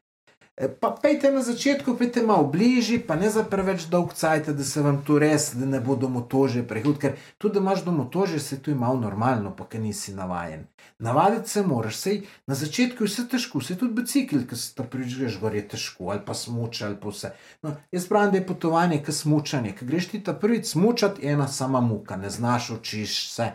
[0.57, 4.65] E, Pa pejte na začetku, pejte malo bližje, pa ne za preveč dolg cajt, da
[4.65, 8.61] se vam tu res, da ne bo domotožje prehud, ker tudi, da imaš domotožje, se
[8.63, 10.69] tu malo normalno, pa ker nisi navajen.
[11.03, 14.87] Navaditi se moraš, sej na začetku je vse težko, se tudi bicikl, ki se ta
[14.87, 17.35] prižgeš gor, je težko, ali pa smuča, ali pa vse.
[17.67, 21.35] No, jaz pravim, da je potovanje, ki smučanje, ki greš ti ta prvič smučati, je
[21.35, 23.51] ena sama muka, ne znaš, učiš vse.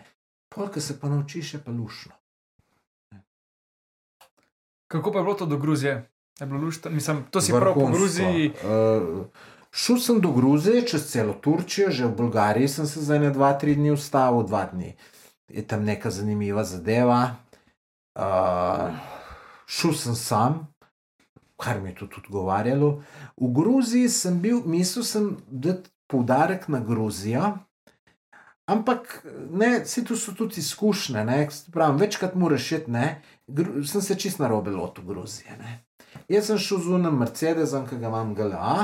[0.52, 2.12] Polk se pa naučiš, je pa lušno.
[4.92, 6.10] Kako pa je bilo to do Gruzije?
[6.40, 7.98] Je bilo luštno, mislim, to si prav po Vrhunsko.
[7.98, 8.50] Gruziji.
[8.50, 9.26] Uh,
[9.72, 13.54] šel sem do Gruzije, čez celo Turčijo, že v Bolgariji sem se za ne dva,
[13.60, 14.96] tri dni ustavil, dva dni.
[15.50, 17.36] Je tam neka zanimiva zadeva.
[18.16, 18.96] Uh,
[19.68, 20.68] šel sem sam,
[21.60, 23.02] kar mi je tudi odgovarjalo.
[23.36, 25.76] V Gruziji sem bil, mislil sem, da
[26.08, 27.58] poudarek na Gruzijo.
[28.70, 34.02] Ampak, ne, si tu so tudi izkušnje, ne, pravim, večkrat moraš iti, ne, Gru, sem
[34.02, 35.89] se čist na robe lotil Gruzije, ne.
[36.30, 38.76] Jaz sem šel z unem Mercedesom, ki ga imam GLA.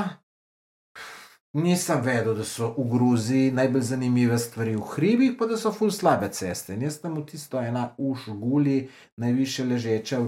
[1.56, 5.88] Nisem vedel, da so v Gruziji najbolj zanimive stvari v hribih, pa da so ful
[5.90, 6.74] slabe ceste.
[6.74, 10.20] In jaz sem v tisto ena uš guli, najviše ležeča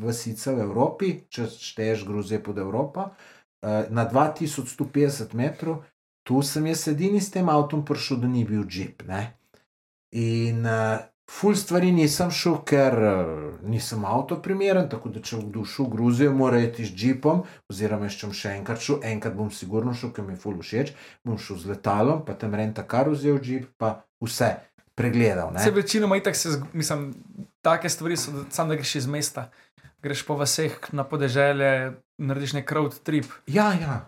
[0.00, 5.84] vasica v Evropi, če šteješ Gruzijo pod Evropo, eh, na 2150 metrov,
[6.24, 9.04] tu sem jaz edini s tem avtom prišel, da ni bil džip.
[9.08, 9.36] Ne?
[10.16, 10.98] In uh,
[11.30, 15.92] ful stvari nisem šel, ker uh, nisem avto primeren, tako da če kdo šel v
[15.94, 20.12] Gruzijo, mora iti z džipom, oziroma če bom še enkrat šel, enkrat bom sigurno šel,
[20.16, 20.92] ker mi je ful všeč,
[21.24, 24.56] bom šel z letalom, pa tam renta kar vzel džip, pa vse
[24.98, 25.54] pregledal.
[25.54, 25.64] Ne?
[25.64, 27.14] Se večinoma itak se, mislim,
[27.62, 29.50] take stvari so, da, sam da greš iz mesta.
[30.02, 33.28] Greš po vseh na podeželje, narediš nek road trip.
[33.46, 34.00] Ja, ja.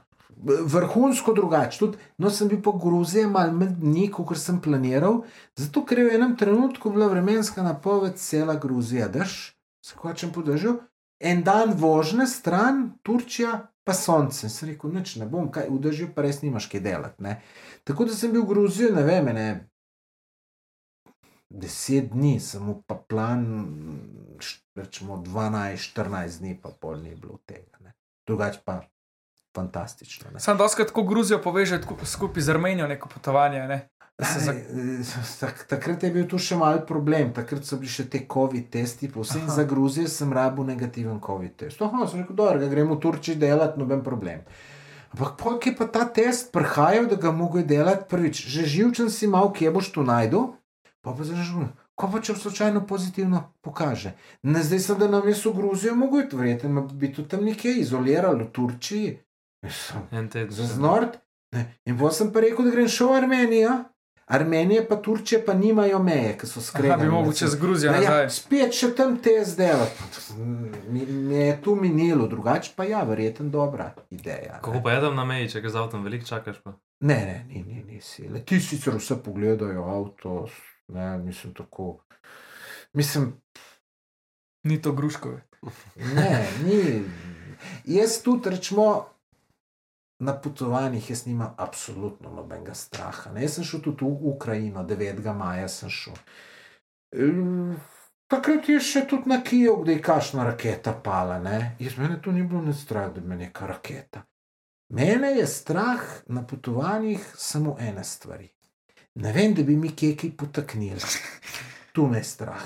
[0.43, 1.79] Vrhunsko drugače.
[1.79, 5.23] Tudi, no, sem bil po Gruziji malo manj dni, kot sem planiral,
[5.59, 10.81] zato ker je v enem trenutku bila vremenska napoved cela Gruzija, daš, se hočem podežil,
[11.23, 14.49] en dan vožne stran, Turčija, pa sonce.
[14.49, 17.23] Sem rekel, nič ne bom, kaj vdržil, pa res nimaš kaj delati.
[17.23, 17.39] Ne.
[17.87, 19.49] Tako da sem bil v Gruziji, ne vem, ne.
[21.53, 23.45] Deset dni, samo pa plan,
[24.75, 27.79] rečemo 12-14 dni, pa pol ni bilo tega.
[27.85, 27.95] ne.
[28.27, 28.81] Drugače pa
[29.55, 30.31] fantastično.
[30.33, 30.41] Ne.
[30.41, 33.59] Sam doskrat tako Gruzijo poveže skupaj z Armenijo neko potovanje.
[33.61, 33.89] Ne?
[34.19, 34.55] Za-
[35.41, 39.09] Tak, takrat je bil tu še mal problem, takrat so bili še te COVID testi,
[39.09, 41.83] povsem za Gruzijo sem rabil negativen COVID test.
[41.83, 44.45] Aha, sem rekel, dobro, gremo v Turčiji delati, noben problem.
[45.13, 48.47] Ampak pojk je pa ta test prihajal, da ga mogo delati prvič.
[48.47, 50.55] Že živčen si mal, kje boš to najdel,
[51.03, 51.69] pa pa zažal.
[51.95, 54.15] Ko pa če slučajno pozitivno pokaže.
[54.43, 58.45] Ne zdaj sem, da nam je v Gruzijo mogoče, verjetno bi tudi tam nekje izolirali
[58.45, 59.11] v Turčiji.
[60.49, 61.17] Za znord.
[61.85, 63.73] In potem sem pa rekel, da grem še v Armenijo.
[64.27, 67.05] Armenija pa Turčija pa nimajo meje, ki so Aha, skregane.
[67.05, 68.31] bi mogel čez Gruzijo Ja, nazaj.
[68.31, 69.83] spet še tam te zdaj.
[70.89, 71.03] Mi,
[71.37, 74.57] je tu minilo, drugače pa ja, verjetno dobra ideja.
[74.57, 74.83] Kako ne.
[74.83, 76.63] pa je tam na meji, če ga z avtom veliko čakaš?
[76.65, 76.73] Pa?
[77.03, 78.41] Ne, ne, ni, ni, ni sile.
[78.41, 80.49] Ti sicer vse pogledajo, avto,
[80.89, 81.99] ne, mislim tako.
[82.95, 83.35] Mislim,
[84.65, 85.43] Ni to gruškove.
[86.15, 86.31] Ne,
[86.63, 87.03] ni.
[87.85, 89.07] Jaz tudi, rečemo,
[90.23, 93.33] na potovanjih jaz nimam absolutno nobenega straha.
[93.35, 93.43] Ne?
[93.43, 95.33] Jaz sem šel tudi v Ukrajino, 9.
[95.35, 96.15] maja sem šel.
[97.13, 97.75] Ehm,
[98.33, 101.37] Takrat je še tudi na Kijev, da je kašna raketa pala.
[101.43, 101.75] Ne?
[101.83, 104.23] Jaz mene tu ni bilo ne strah, da me neka raketa.
[104.97, 106.01] Mene je strah
[106.33, 108.49] na potovanjih samo ene stvari.
[109.21, 111.13] Ne vem, da bi mi kje kaj potaknili.
[111.93, 112.65] Tu me je strah.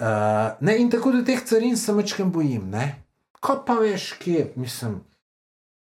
[0.00, 2.70] Uh, ne, in tako da teh carin se večkrat bojim.
[2.72, 2.86] Ne?
[3.44, 5.02] Ko pa veš, kje, mislim.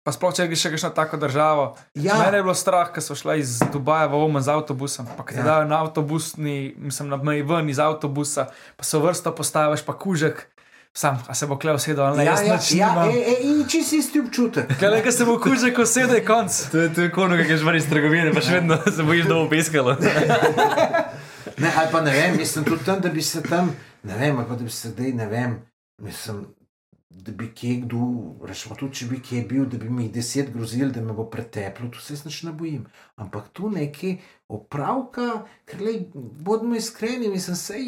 [0.04, 1.66] Pa sploh, če greš še kakšno tako državo.
[1.94, 5.06] Ja, Mene je bilo strah, ker so šla iz Dubaja v Oman z avtobusom.
[5.14, 5.44] Pa ti Ja.
[5.44, 10.48] dajo na avtobusni, mislim, na meji ven iz avtobusa, pa se vrsto postaviš, pa kužek.
[10.94, 13.10] Sam, a se bo kleo sedel ali ne, ja, jaz ja, ja, nimam.
[13.10, 14.74] e, e, in čisto isti občutek.
[14.76, 16.52] Kaj le, se bo kužek usedel, je konc.
[16.68, 19.26] To je, to je kono, ki greš ven iz trgovine, pa še vedno se bojiš,
[19.26, 19.96] da bo piskalo.
[21.58, 23.72] Ne, ali pa ne vem, mislim tudi tam, da bi se tam,
[24.04, 25.56] ne vem, ali pa da bi se zdaj, ne vem,
[25.98, 26.46] mislim,
[27.14, 28.00] da bi kje kdo,
[28.48, 31.28] rečemo tudi, če bi kje bil, da bi mi jih deset grozil, da me bo
[31.30, 32.86] preteplo, tu se nič ne bojim.
[33.16, 34.16] Ampak tu neki
[34.48, 37.88] opravka, ker le, bodimo iskreni, mislim, sej.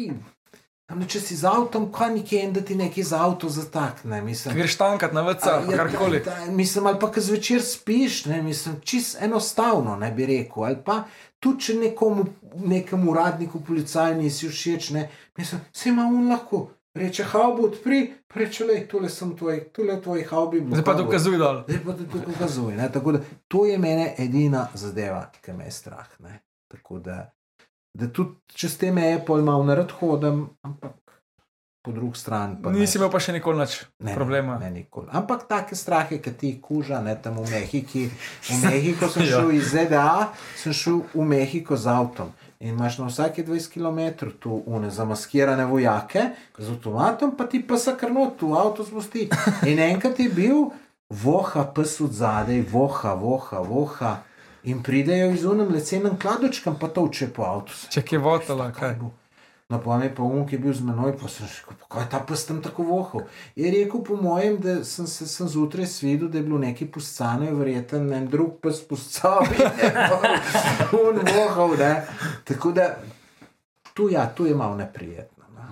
[0.84, 4.18] Tam, če si z avtom, kaj nekje en, da ti nekaj z avto zatakne.
[4.22, 6.20] Mislim, Greš tankat na vrca, ja, karkoli.
[6.20, 10.68] da, da, mislim, ali pa ki zvečer spiš, ne, mislim, čist enostavno, ne bi rekel.
[10.68, 10.98] Ali pa
[11.40, 12.26] tudi, če nekomu,
[12.68, 15.08] nekemu uradniku, policaju nisi všeč, ne,
[15.40, 16.66] mislim, se ima on lahko.
[16.94, 17.98] Reče, haubo odpri,
[18.30, 20.60] reče, le, tole sem tvoj, tole tvoj haubi.
[20.62, 21.62] Zdaj pa haubo." dokazuj dol.
[21.64, 22.76] Zdaj pa to dokazuje.
[22.76, 26.06] ne, Tako da to je mene edina zadeva, ki me je strah.
[26.20, 26.38] Ne.
[26.70, 27.32] Tako da,
[27.94, 30.92] da tudi čez te meje pol malo narad hodim, ampak
[31.82, 32.56] po drugi strani.
[32.72, 34.54] Nisi imel pa še nikoli nič Ne, problema.
[34.56, 35.10] Ne, ne, nikoli.
[35.12, 38.06] Ampak take strahe, ki ti kuža, ne tam v Mehiki.
[38.42, 39.28] V Mehiko sem Ja.
[39.34, 42.30] šel iz ZDA, sem šel v Mehiko z avtom.
[42.64, 46.22] In imaš na vsake 20 km tu une zamaskirane vojake
[46.58, 49.28] z avtomatom, pa ti pa se krno tu avto spusti.
[49.70, 50.70] In enkrat je bil
[51.10, 54.14] voha, pes od zadaj, voha, voha, voha.
[54.64, 57.76] In pridejo iz unem lecenem kladočkam, pa to uče po avtu.
[57.92, 58.96] Če kje votala, kaj.
[59.00, 59.12] bo.
[59.74, 61.86] No, pa mi je pa um, ki je bil z menoj, pa sem rekel, "Pa
[61.90, 63.24] kaj je ta pes tam tako vohal.
[63.56, 67.50] Je rekel, po mojem, da sem se sem zjutraj svedel, da je bilo neki puscane,
[67.50, 69.90] verjeten en drug pes puscal in je
[71.02, 71.74] on vohal.
[71.78, 72.06] Ne?
[72.44, 73.02] Tako da
[73.94, 75.44] tu, ja, tu je malo neprijetno.
[75.54, 75.66] No.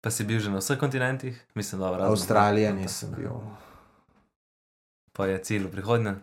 [0.00, 3.36] Pa si bil že na vseh kontinentih, mislim, da v Avstralija nisem bil.
[5.12, 6.14] Pa je cilj v prihodnje.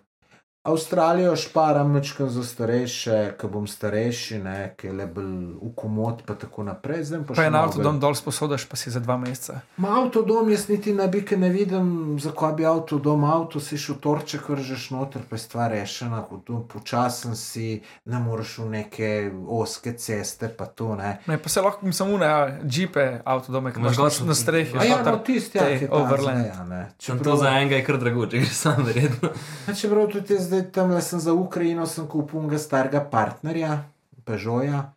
[0.63, 6.21] Avstralijo šparam mečkam za starejše, ko bom starejši, ne, ki je le bolj v komod,
[6.25, 7.03] pa tako naprej.
[7.03, 9.59] Zdaj pa, Pa na malo avtodom dol sposodaš, pa si za dva meseca.
[9.77, 13.97] Ma avtodom jaz niti ne bi, ker ne vidim, zakaj bi avtodom, avto si šel
[13.99, 16.23] torček, vržeš noter, pa je stvar rešena,
[16.71, 19.11] počasen si, ne moreš v neke
[19.43, 21.17] oske ceste, pa to ne.
[21.27, 24.79] Ne, pa se lahko, mislim, une, ja, džipe, avtodome, ki Imaš gor- na strehi.
[24.79, 26.47] A ja, no tisti, ja, ki je overland.
[26.47, 26.81] Ja, ne.
[27.03, 29.35] Sem to za enega je kar drago, če greš sam verjetno.
[29.81, 33.83] Čeprav tudi jaz zdaj tam le sem za Ukrajino, sem kupil unga starega partnerja,
[34.25, 34.93] Peugeota,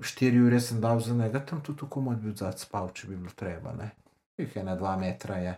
[0.00, 3.16] štiri ure sem dal za njega, tam tudi tako mod bi odzad spal, če bi
[3.16, 3.74] bilo treba.
[3.76, 3.90] Ne?
[4.38, 5.56] Jih je na dva metra je,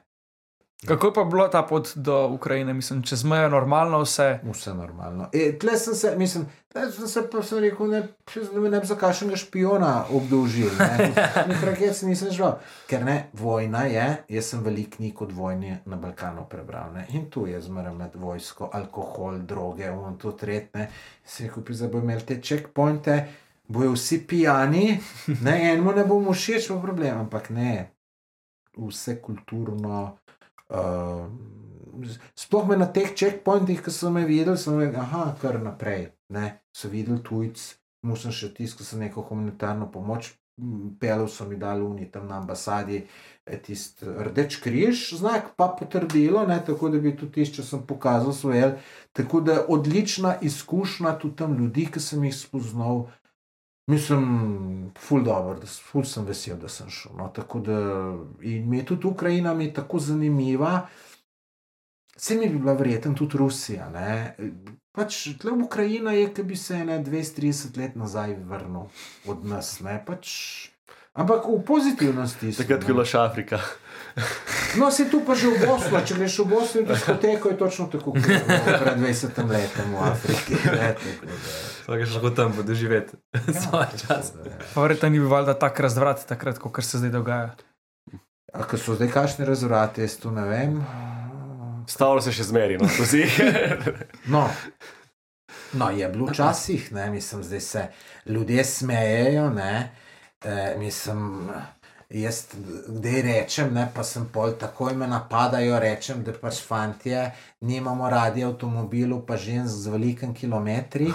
[0.83, 4.39] Kako je pa bila ta pot do Ukrajine, mislim, čez mejo normalno vse.
[4.45, 5.28] vse normalno.
[5.33, 8.01] E, tle sem se, mislim, tle sem se pa sem rekel, ne,
[8.35, 10.70] z- ne bi za kakšnega špiona obdolžil.
[10.78, 11.12] ne.
[11.49, 12.59] Nih raket se nisem žal.
[12.87, 16.93] Ker ne, vojna je, jaz sem velik knjig od vojne na Balkanu prebral.
[16.93, 17.07] Ne?
[17.11, 20.89] In tu je zmeraj med vojsko, alkohol, droge, on to tretne.
[21.24, 23.20] Se je kupil, da bo imel te checkpointe,
[23.68, 24.99] bojo vsi pijani,
[25.43, 27.93] ne, enemu ne bomo všeč, pa problem, ampak ne,
[28.76, 30.16] vse kulturno.
[30.72, 31.28] Uh,
[32.34, 36.08] sploh me na teh checkpointih, ki so me videli, so me, aha, kar naprej.
[36.32, 37.74] Ne, so videli tujci,
[38.08, 42.24] mu sem še tiskal za neko humanitarno pomoč, m, pelil so mi dali uni tam
[42.28, 43.02] na ambasadi.
[43.46, 47.84] eh, Tisti rdeč križ, znak pa potrdilo, ne, tako da bi tudi tisto, če sem
[47.86, 48.78] pokazal svoje.
[49.12, 53.06] Tako da odlična izkušnja tudi tam ljudi, ki sem jih spoznal.
[53.87, 57.16] Mislim, ful dobro, da ful sem vesel, da sem šel.
[57.18, 57.78] No, tako da,
[58.43, 60.87] in mi je tudi Ukrajina mi je tako zanimiva.
[62.16, 63.89] Se mi bi bila verjetno tudi Rusija.
[63.91, 64.37] Ne?
[64.93, 68.87] Pač tle Ukrajina je, ki bi se ne 20-30 let nazaj vrnil
[69.26, 69.80] od nas.
[69.80, 69.97] Ne?
[70.07, 70.28] Pač,
[71.12, 72.62] ampak v pozitivnem smislu.
[72.62, 73.59] Takrat, ko je bila Afrika.
[74.76, 77.86] No, se tu pa že v Bosnu, če greš v Bosno in diskoteko, je točno
[77.92, 80.56] tako kot pred 20 letom v Afriki.
[80.64, 80.94] Ne,
[81.84, 83.16] tako je lahko tam doživeti
[83.62, 84.32] svoj čas.
[84.74, 87.52] Pa verjetno ni bil valjda tak razvrat takrat, kot se zdaj dogaja.
[88.52, 90.80] A ko so zdaj kakšne razvrate, jaz to ne vem.
[91.88, 93.24] Stavilo se še zmeri, no, skozi.
[94.32, 94.46] No,
[95.72, 97.86] no je bilo včasih, ne, mislim, zdaj se
[98.26, 99.92] ljudje smejejo, ne,
[100.44, 101.50] e, mislim,
[102.12, 102.46] jaz
[102.88, 108.44] kdaj rečem, ne, pa sem pol takoj me napadajo, rečem, da pač fantje nimamo radi
[108.44, 111.12] avtomobilov, pa žensk z velikim kilometri.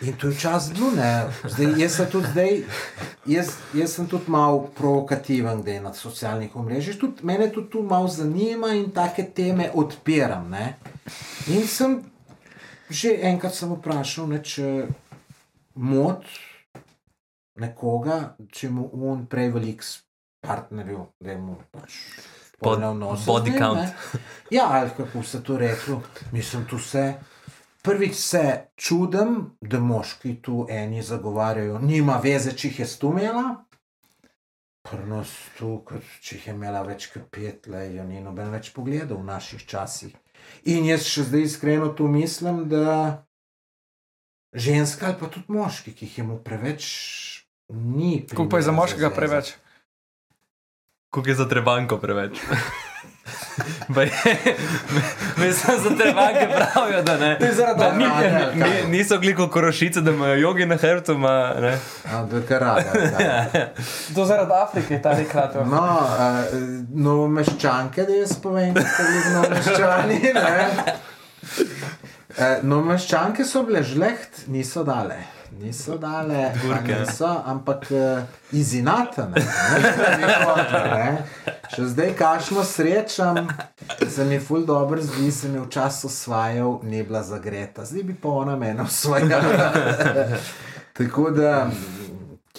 [0.00, 1.28] In to je čas bilo, ne.
[1.44, 2.62] Zdaj, jaz sem zdaj,
[3.26, 7.00] jaz, jaz sem tudi malo provokativen, da je na socialnih omrežjih.
[7.22, 10.48] Mene tudi tu malo zanima in take teme odpiram.
[10.50, 10.76] Ne.
[11.48, 12.00] In sem
[12.90, 14.88] že enkrat sem vprašal, ne, če
[15.78, 16.26] mod
[17.60, 20.00] nekoga, če mu on prej velik s
[20.40, 21.92] partnerju, da je mu pač.
[22.60, 23.78] Odnose body z njim, count.
[23.78, 23.92] ne.
[24.56, 26.02] Ja, ali kako se to reklo.
[26.32, 27.14] Mislim, tu se.
[27.82, 33.44] Prvič se čudim, da moški tu eni zagovarjajo, nima veze, če jih je stumela.
[34.84, 38.68] Prnos tu, kot če jih je imela več kot pet let, jo ni noben več
[38.76, 40.12] pogledal v naših časih.
[40.68, 43.24] In jaz še zdaj iskreno tu mislim, da
[44.52, 46.84] ženska ali pa tudi moški, ki jih je mu preveč,
[47.72, 48.26] ni.
[48.28, 49.54] Kako pa je za moškega preveč?
[51.10, 52.38] Kako je za trebanko preveč.
[55.36, 57.38] Mislim, za trebanke pravijo, da ne.
[57.38, 58.04] To je zaradi Da ni,
[58.54, 61.18] ni, niso gliko korošice, da imajo jogi na hrbtu.
[61.18, 61.78] Ma, ne.
[62.12, 62.90] A, da je kar rada.
[62.94, 63.66] ali kaj?
[64.14, 65.50] To zaradi Afrike, ta rekla.
[65.64, 66.04] No, uh,
[66.94, 70.20] novomeščanke, da jaz povem, da so bili novomeščani.
[72.38, 75.39] Uh, novomeščanke so bile žleht, niso dale.
[75.58, 76.52] Niso dale,
[76.86, 78.22] niso, ampak uh,
[78.52, 79.42] izinatane.
[81.74, 83.48] Še zdaj, kašno srečam,
[84.06, 88.28] se mi ful dobro zdi, se mi včasih osvajal, ni bila zagreta, zdaj bi pa
[88.44, 89.72] ona mene osvajala.
[90.98, 91.70] Tako da,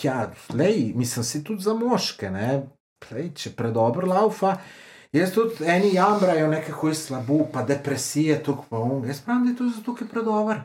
[0.03, 2.61] ja, lej, mislim, si tudi za moške, ne?
[3.11, 4.57] Lej, če predobro laufa.
[5.15, 9.07] Jaz tudi eni jamrajo, nekako je slabo, pa depresije, tukaj pa um.
[9.07, 10.59] Jaz pravim, da je to zato, ker je predobro.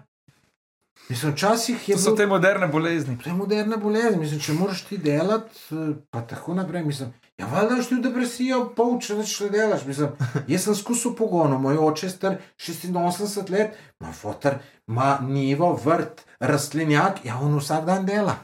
[1.08, 3.18] Mislim, včasih je To so bilo- te moderne bolezni.
[3.18, 5.74] To je moderne bolezni, mislim, če moraš ti delati, eh,
[6.10, 6.84] pa tako naprej.
[6.84, 9.84] Mislim, ja, valjda ti v depresijo, pol če več ne delaš.
[9.84, 10.08] Mislim,
[10.48, 14.54] jaz sem skusil pogono, moj oče je star 86 let, ima fotor,
[14.88, 18.34] ima nivo, vrt, rastlinjak, ja, on vsak dan dela.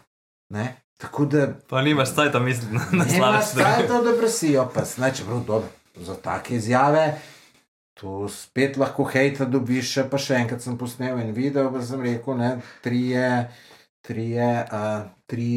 [0.48, 0.76] Ne?
[0.98, 5.24] Tako da Pa nimaš cajt, mislim, na ne slabše imaš kaj to depresijo, pa znači
[5.24, 5.68] prav dobro.
[5.96, 7.18] Za take izjave.
[8.02, 12.34] Tu spet lahko hejta dobiš, pa še enkrat sem posnel en video, pa sem rekel,
[12.34, 12.48] ne,
[12.82, 13.28] trije,
[14.02, 15.50] trije, uh, tri,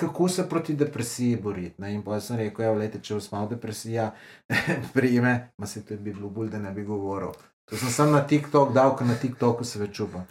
[0.00, 1.92] kako se proti depresiji boriti.
[1.94, 4.08] In pa sem rekel, ja, lete, če vas malo depresija
[4.96, 7.36] prime, ma se to bi bilo bolj, da ne bi govoril.
[7.66, 10.22] To sem sam na TikTok dal, ker na TikToku se več upam.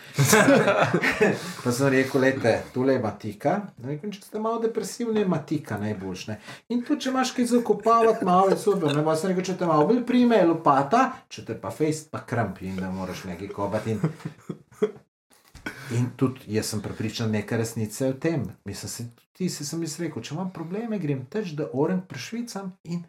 [1.64, 3.56] pa sem rekel, lete, tole je matika.
[3.84, 6.24] Rekel, če ste malo depresivni, je matika najboljš.
[6.30, 6.38] Ne?
[6.72, 8.96] In tudi, če imaš kaj zakopavati, malo je super.
[8.96, 12.24] Ne sem rekel, če te malo bolj prime, je lopata, če te pa fejst, pa
[12.24, 13.98] krampi in da moraš nekaj kobati.
[13.98, 14.96] In,
[16.00, 18.50] in tudi jaz sem prepričan, neka resnica je v tem.
[18.64, 22.78] Mislim, se, ti si sem jaz rekel, če imam probleme, grem teč, da orem prešvicam
[22.88, 23.04] in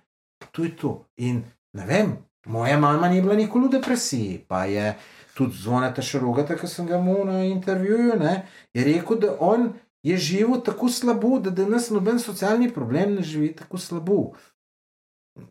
[0.51, 0.97] to je to.
[1.22, 1.45] In
[1.79, 4.95] ne vem, moja mama ni bila nikoli v depresiji, pa je
[5.37, 9.73] tudi zvonete še rogate, ki sem ga imel na intervjuju, ne, je rekel, da on
[10.07, 14.21] je živel tako slabo, da danes noben socialni problem ne živi tako slabo.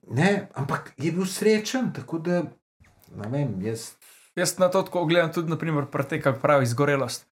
[0.09, 2.41] Ne, ampak je bil srečen, tako da
[3.15, 3.91] ne vem, jaz.
[4.35, 7.27] Jaz na to tako gledam tudi, naprimer, prate, kako pravi, izgorelost.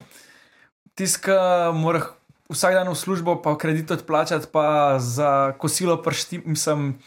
[0.98, 2.02] Tiska mora
[2.50, 6.98] vsak dan v službo, pa kredit odplačati, pa za kosilo pršti, mislim,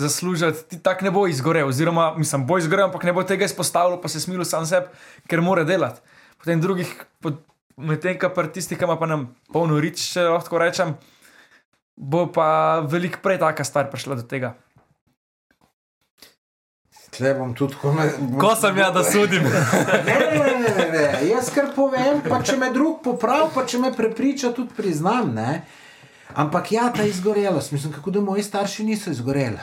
[0.00, 3.98] zaslužiti, ti tak ne bo izgorel, oziroma, mislim, bo izgorel, ampak ne bo tega izpostavil,
[4.00, 4.88] pa se smilil sam sebi,
[5.28, 6.00] ker mora delati.
[6.40, 6.88] Potem drugih,
[7.76, 10.96] medtem ko pa tisti, ki ima pa nam polno rič, če lahko rečem,
[12.00, 14.54] bo pa veliko prej taka stvar prišla do tega.
[17.10, 18.06] Tle bom tudi tako me.
[18.40, 19.44] Ko sem ja, da sudim.
[20.06, 21.04] Ne, ne, ne, ne, ne.
[21.26, 25.34] Jaz kar povem, pa če me drug popravi, pa če me prepriča, tudi priznam.
[25.34, 25.64] Ne?
[26.38, 29.58] Ampak ja, ta izgorelost, mislim, kako da moji starši niso izgoreli.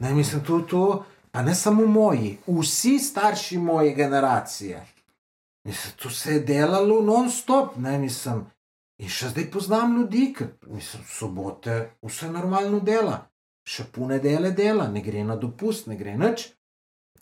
[0.00, 4.86] Ne, mislim, tu, tu, pa ne samo moji, vsi starši moje generacije.
[5.64, 8.46] Mislim, tu se je delalo non-stop, ne mislim.
[9.00, 13.18] In še zdaj poznam ljudi, ki mislim, sobote vse normalno dela,
[13.64, 16.48] še pune dele dela, ne gre na dopust, ne gre nič.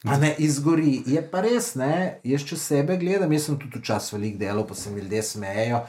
[0.03, 1.03] Pa ne izgori.
[1.11, 4.74] Je pa res, ne, jaz če sebe gledam, jaz sem tudi včasih velik delal, pa
[4.79, 5.81] se mi ljudje smejejo.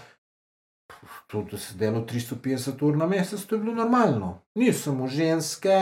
[1.27, 4.39] Tudi, da se delo 350 ur na mesec, to je bilo normalno.
[4.55, 5.75] Nisem v ženske,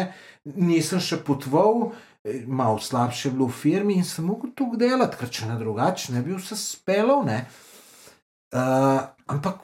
[0.43, 1.91] nisem še potoval,
[2.23, 5.57] eh, malo slabše je bilo v firmi in sem mogel tu delati, ker če ne
[5.59, 7.23] drugače, ne bi vse spelal.
[7.25, 7.45] Ne.
[8.51, 9.59] Uh, ampak,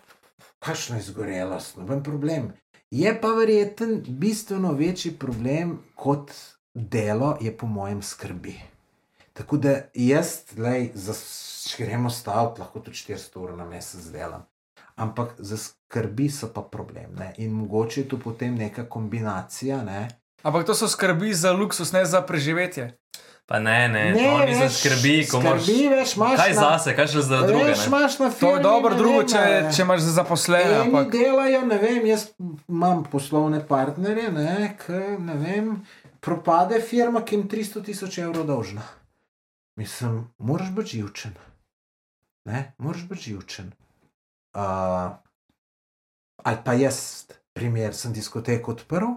[0.63, 2.51] kakšna izgorelost, noben problem.
[2.91, 6.31] Je pa verjeten bistveno večji problem kot
[6.73, 8.59] delo, je po mojem skrbi.
[9.33, 11.15] Tako da jaz, lej, za,
[11.69, 14.45] če gremo staviti, lahko tudi 400 ur na mesec delam.
[15.03, 17.11] Ampak za skrbi so pa problem.
[17.15, 17.33] Ne?
[17.37, 19.83] In mogoče je tu potem neka kombinacija.
[19.83, 20.07] Ne?
[20.43, 22.93] Ampak to so skrbi za luksus, ne za preživetje.
[23.45, 25.63] Pa ne, ne, ne oni se skrbi, ko imaš.
[25.63, 27.63] Skrbi, veš, imaš Kaj na- zase, kaj še za druge?
[27.65, 29.73] Veš, imaš na To firmi, je dobro, drugo, vem, če, ne.
[29.73, 30.71] če imaš za zaposlene.
[30.71, 32.23] Eni Ampak delajo, ne vem, jaz
[32.69, 35.67] imam poslovne partnerje, ne, ki, ne vem,
[36.23, 38.87] propade firma, ki jim 300 tisoč evrov dolžna.
[39.75, 41.35] Mislim, moraš biti živčen.
[42.47, 43.73] Ne, moraš biti živčen.
[44.53, 45.15] Uh,
[46.43, 49.15] ali pa jaz, primer, sem diskoteko odprl,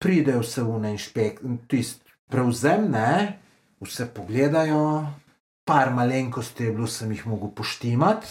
[0.00, 1.84] pridejo vse vne inšpekcije,
[2.30, 3.38] prevzem, ne,
[3.80, 5.06] vse pogledajo,
[5.64, 8.28] par malenkosti je bilo, sem jih mogel poštimati.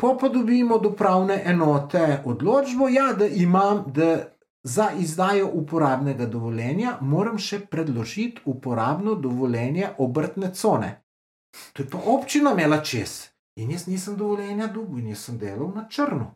[0.00, 4.30] Po pa dobimo do pravne enote odločbo, ja, da imam, da
[4.62, 11.02] za izdajo uporabnega dovoljenja moram še predložiti uporabno dovoljenje obrtne cone.
[11.72, 13.29] To je pa občina imela čez.
[13.56, 16.34] In jaz nisem dovoljenja dobil in jaz sem delal na črno.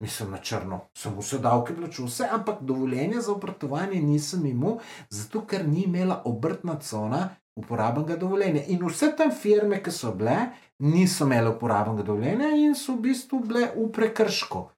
[0.00, 4.78] Nisem na črno, sem vse davke plačal, vse, ampak dovoljenja za obratovanje nisem imel,
[5.10, 8.62] zato ker ni imela obrtna cona uporabnega dovoljenja.
[8.72, 10.36] In vse tam firme, ki so bile,
[10.78, 14.68] niso imele uporabnega dovoljenja in so v bistvu bile v prekršku.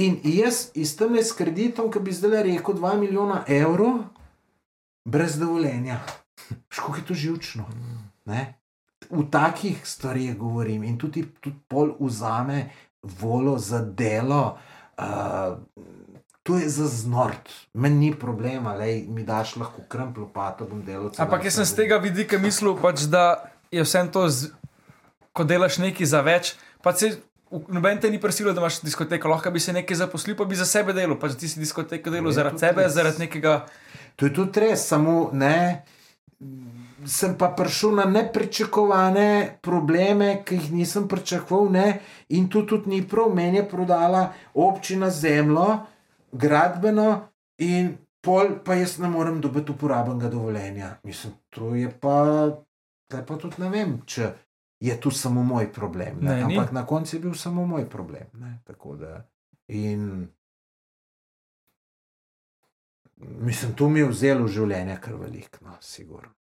[0.00, 4.06] In jaz iz tem s kreditom, ki bi zdaj rekel 2 milijona evrov,
[5.04, 6.00] brez dovoljenja.
[6.74, 7.68] Škoda je to živčno.
[8.24, 8.59] Ne?
[9.08, 12.68] V takih stvarih govorim in tudi, tudi pol vzame
[13.02, 14.58] volo za delo.
[15.00, 15.56] Uh,
[16.42, 21.12] To je za znort, meni ni problema, lej, mi daš lahko krmp, lopato bom delal.
[21.20, 24.48] Ampak jaz sem z tega vidika mislil, pač, da je vse to, z,
[25.36, 26.54] ko delaš nekaj za več.
[26.80, 27.12] Pa se
[27.68, 30.64] noben te ni prisilil, da imaš diskoteko, lahko bi se nekaj zaposlil, pa bi za
[30.64, 31.20] sebe delal.
[31.20, 32.96] Pač ti si diskoteko delal zaradi sebe, res.
[32.96, 33.60] zaradi nekega.
[34.16, 35.84] To je tudi res, samo ne.
[37.06, 42.00] Sem pa prišel na nepričakovane probleme, ki jih nisem pričakoval, ne?
[42.28, 43.32] in tu tudi ni prav.
[43.34, 45.78] Meni je prodala občina zemljo,
[46.32, 47.28] gradbeno,
[47.58, 50.96] in pol pa jaz ne morem dobiti uporabnega dovoljenja.
[51.04, 52.16] Mislim, to je pa,
[53.12, 54.32] je pa tudi ne vem, če
[54.80, 56.20] je tu samo moj problem.
[56.20, 56.34] Ne?
[56.34, 56.56] Ne, ni.
[56.56, 58.28] Ampak na koncu je bil samo moj problem.
[58.34, 58.58] Ne?
[58.64, 59.24] Tako da.
[59.68, 60.28] In
[63.16, 66.32] mislim, to mi je vzelo življenje kar veliko, no, sigurno.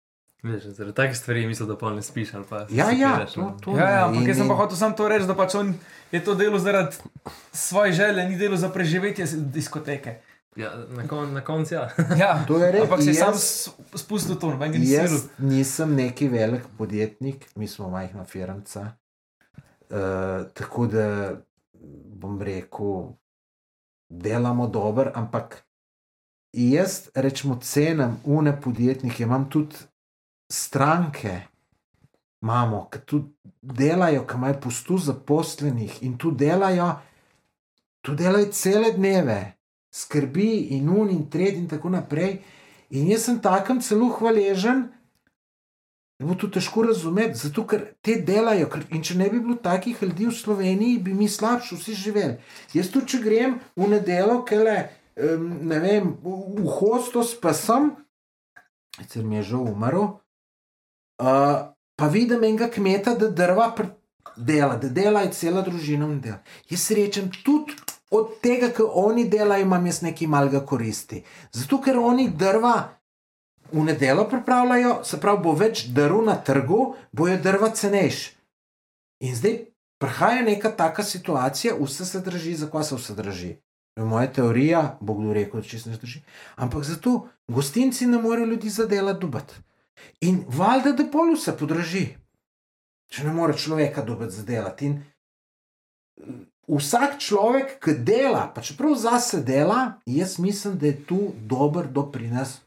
[0.44, 2.66] Veš, zaradi takih stvari mislim, da pa ne spiš pa.
[2.70, 4.96] Ja, se ja, piraš, to, to Ja, ja, ampak In- jaz sem pa hotel samo
[4.96, 5.74] to reči, da pač on
[6.12, 6.96] je to delo zaradi
[7.52, 10.16] svoje želje, ni delo za preživetje diskoteke.
[10.56, 11.90] Ja, na, kon, na koncu ja.
[12.18, 12.82] Ja, To je res.
[12.82, 15.04] ampak si Jaz- sam spustil to, noben ga ni silil.
[15.04, 18.62] Jaz nisem neki velik podjetnik, mi smo majhna firma.
[19.90, 19.98] Uh,
[20.54, 21.36] tako da
[22.14, 23.14] bom rekel,
[24.10, 25.64] delamo dobro, ampak
[26.54, 29.76] jaz rečemo cenim une podjetnike, imam tudi
[30.50, 31.42] stranke,
[32.42, 33.22] imamo, ki tu
[33.62, 36.94] delajo, ki imajo pustu zaposlenih in tu delajo,
[38.02, 39.40] tu delajo cele dneve,
[39.94, 42.40] skrbi in un in tretji in tako naprej.
[42.90, 44.88] In jaz sem takem celo hvaležen,
[46.20, 48.68] je bilo to težko razumeti, zato ker te delajo.
[48.72, 52.40] Ker, in če ne bi bilo takih ljudi v Sloveniji, bi mi slabši vsi živeli.
[52.76, 57.94] Jaz tudi, če grem v nedelo, kele, um, ne vem, v, v hostos pa sem,
[58.98, 60.18] sicer mi je že umrl,
[61.20, 63.76] uh, pa vidim enega kmeta, da drva
[64.38, 66.40] dela, da dela je cela družina in dela.
[66.70, 67.76] Jaz rečem tudi.
[68.10, 71.20] Od tega, kar oni delajo, imam jaz nekaj malega koristi.
[71.54, 72.90] Zato, ker oni drva
[73.72, 78.32] v nedelo pripravljajo, se pravi, bo več drv na trgu, bojo drva cenejši.
[79.30, 79.60] In zdaj
[80.02, 83.52] prihaja neka taka situacija, vse se drži, zakaj se vse drži.
[84.00, 86.24] Moja teorija, bo kdo rekel, da če se ne drži.
[86.56, 89.60] Ampak zato gostinci ne morejo ljudi za dela dubati.
[90.22, 92.06] In valjda, da pol vse podraži.
[93.10, 94.90] Če ne more človeka dobiti za delati.
[94.90, 94.98] In
[96.20, 96.42] mm,
[96.78, 102.60] vsak človek, ki dela, pa čeprav zase dela, jaz mislim, da je tu dober doprinos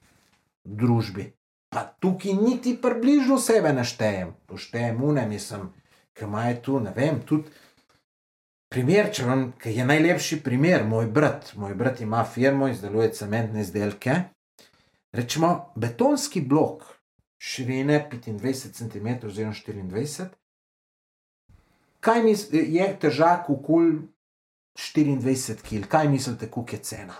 [0.64, 1.30] družbi.
[1.72, 5.70] Pa tukaj niti približno sebe naštejem, tu štejem une, mislim,
[6.12, 7.48] ki imajo tu, ne vem, tudi.
[8.72, 11.50] Primer, če vam, ki je najlepši primer, moj brat.
[11.60, 14.14] Moj brat ima firmo, izdeluje cementne izdelke.
[15.12, 16.86] Rečemo, betonski blok,
[17.42, 20.26] širine 25 cm oziroma 24
[22.00, 23.90] Kaj mis, je težak okol
[24.78, 25.88] 24 kg?
[25.88, 27.14] Kaj mislite, koliko je cena?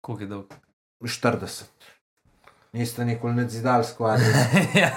[0.00, 0.54] Koliko je dolg?
[1.02, 1.62] 40.
[2.72, 4.26] Niste nikoli ne zidali skvadri.
[4.82, 4.90] ja,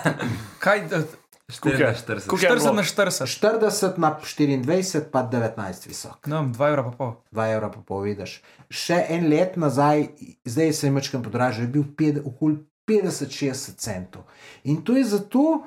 [0.60, 2.28] Kaj, 44.
[2.28, 2.74] Koliko je 40 bilo?
[2.74, 6.28] na 40, 40 na 24, pa 19 visok.
[6.28, 7.16] no, 2 evra pa pol.
[7.32, 8.41] 2 evra pa povedeš.
[8.70, 10.08] Še en let nazaj,
[10.45, 14.23] zdaj se je mečkam podražil, je bil pet, okoli 50-60 centov.
[14.63, 15.63] In to je zato,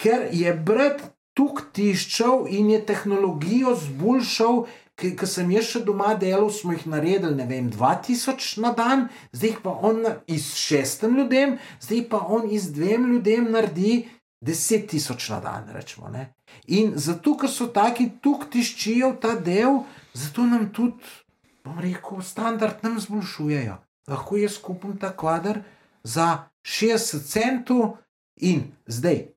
[0.00, 1.02] ker je brat
[1.36, 4.64] tuk tiščal in je tehnologijo zboljšal.
[5.00, 9.54] Ker sem jaz še doma delal, smo jih naredili, ne vem, 2000 na dan, zdaj
[9.64, 14.02] pa on iz šestem ljudem, zdaj pa on iz dvem ljudem naredi
[14.44, 15.72] 10 tisoč na dan.
[15.72, 16.26] Rečemo, ne.
[16.76, 19.80] In zato, ker so taki tuk tiščijo ta del,
[20.12, 21.00] zato nam tudi,
[21.64, 23.80] bom rekel, standard nam zboljšujejo.
[24.12, 25.62] Lahko jaz kupim ta kvadr
[26.02, 27.96] za 60 centov
[28.36, 29.28] in zdaj,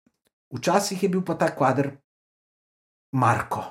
[0.53, 1.91] včasih je bil pa ta kvadr
[3.11, 3.63] Marko.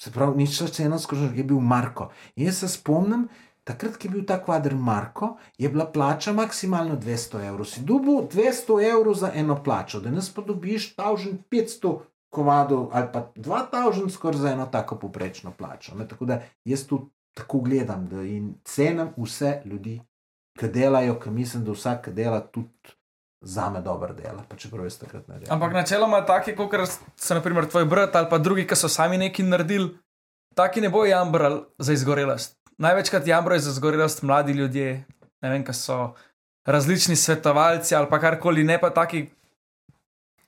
[0.00, 2.10] Se pravi, nič več cena, skozi je bil Marko.
[2.36, 3.28] In jaz se spomnim,
[3.64, 7.68] takrat, ko je bil ta kvadr Marko, je bila plača maksimalno 200 evrov.
[7.70, 11.94] Si dobil 200 evrov za eno plačo, danes pa dobiš 1500
[12.34, 15.94] komadov ali pa 2000 skoraj za eno tako poprečno plačo.
[15.94, 16.08] Ne?
[16.08, 17.04] Tako da jaz tu
[17.34, 20.00] tako gledam da in cenim vse ljudi,
[20.58, 22.94] ki delajo, ki mislim, da vsak, dela, tudi
[23.44, 25.52] za me dobro dela, pa čeprav jaz takrat ne delam.
[25.56, 26.72] Ampak načeloma taki, kot
[27.16, 29.90] so naprimer tvoj brat ali pa drugi, ki so sami nekaj naredili,
[30.54, 32.56] taki ne bojo jambrali za izgorelost.
[32.78, 35.04] Največkrat jambrajo za izgorelost mladi ljudje,
[35.42, 36.14] ne vem, ki so
[36.66, 39.26] različni svetovalci ali pa karkoli, ne pa taki,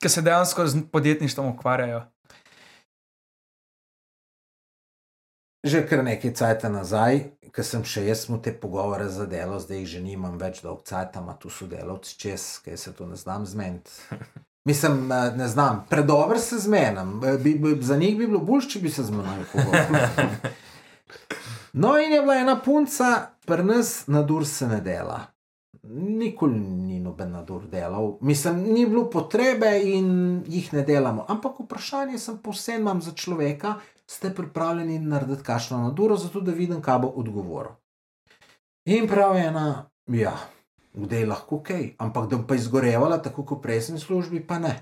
[0.01, 2.01] ki se dejansko z podjetništvom ukvarjajo.
[5.67, 9.81] Že kar nekaj cajta nazaj, ker sem še jaz imel te pogovore za delo, zdaj
[9.81, 13.43] jih že nimam več dolg cajta, ima tu sodelavci čez, kaj se to ne znam
[13.45, 13.91] zmeniti.
[14.69, 17.19] Mislim, eh, ne znam, predobro se zmenim.
[17.23, 20.55] Eh, Bi, bi, za njih bi bilo bolj, če bi se z menoj pogovarjali.
[21.77, 23.07] No, in je bila ena punca,
[23.45, 25.19] pri nas na dur se ne dela.
[25.83, 30.07] Nikoli ni noben nadur delal, mislim, ni bilo potrebe in
[30.47, 31.25] jih ne delamo.
[31.29, 33.75] Ampak vprašanje sem povsem imam za človeka,
[34.09, 37.71] ste pripravljeni narediti kašno naduro, zato da vidim, kaj bo odgovoril.
[38.85, 40.37] In prav je ena, ja,
[40.93, 44.59] kdaj lahko kaj, ampak da bi pa izgorevala, tako kot prej sem v službi, pa
[44.59, 44.75] ne.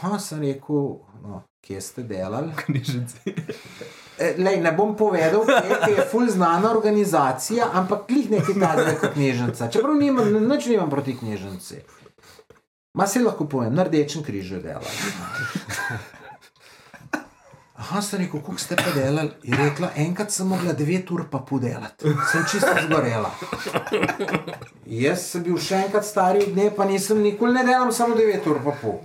[0.00, 0.86] Ha, sem rekel,
[1.22, 2.52] no, kje ste delali?
[2.64, 3.34] Knjižnici.
[4.20, 9.14] E, Lej, ne bom povedal, kje je ful znana organizacija, ampak klih nekaj takega kot
[9.14, 9.68] knjižnica.
[9.72, 11.82] Čeprav nimam, nič nimam proti knjižnici.
[12.96, 14.96] Ma se lahko povem, na rdečem križu je delal.
[17.90, 19.30] Aha, sem rekel, kako ste pa delali?
[19.42, 23.32] Je rekla, enkrat sem mogla 9 ur pa podelati, sem čisto zgorela.
[24.86, 28.60] Jaz sem bil še enkrat stari dne, pa nisem nikoli ne delal, samo 9 ur
[28.62, 29.00] pa pol.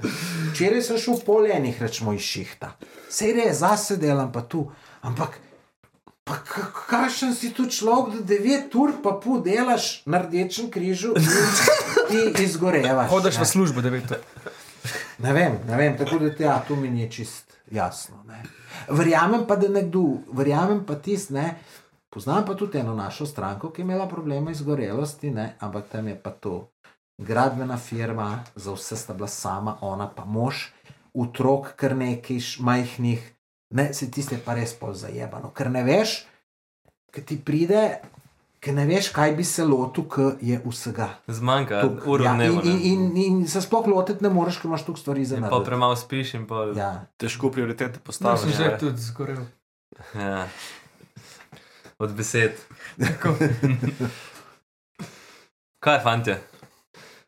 [0.52, 2.76] Včeraj sem šel pol enih, rečemo, iz šihta.
[3.10, 4.68] Sej res, zase delam pa tu,
[5.02, 5.40] ampak
[6.22, 11.16] pa ka- kakšen si tu človek, da 9 ur pa pol delaš na rdečem križu
[12.14, 13.10] in ti izgorevaš.
[13.10, 13.42] Hodiš ne.
[13.42, 14.14] v službo, da veš.
[15.26, 18.24] Ne vem, ne vem, tako da ja, to mi je čist jasno.
[18.28, 18.44] Ne.
[18.90, 21.56] Verjamem pa, da nekdo, verjamem pa tisti, ne.
[22.10, 26.16] Poznam pa tudi eno našo stranko, ki je imela probleme izgorelosti, ne, ampak tam je
[26.16, 26.70] pa to
[27.18, 30.70] gradbena firma, za vse sta bila sama, ona pa mož,
[31.14, 33.24] otrok, kar nekaj majhnih,
[33.76, 36.22] ne, se tiste pa res pol zajebano, ker ne veš,
[37.12, 37.84] ki ti pride,
[38.66, 41.10] ker ne veš, kaj bi se lotil, ki je vsega.
[41.30, 42.64] Zmanjka Tuk, uro ja, dnevno.
[42.64, 43.26] in, in, ne.
[43.26, 45.66] in, in se sploh lotiti ne moreš, ker imaš toliko stvari za narediti.
[45.66, 46.64] premalo spiš in pa.
[46.74, 46.90] Ja.
[47.18, 48.42] Težko prioritete No, postaviti.
[48.44, 49.46] sem že tudi zgorel.
[50.14, 50.48] Ja.
[52.00, 52.58] Od besed.
[55.80, 56.40] Kaj, fantje?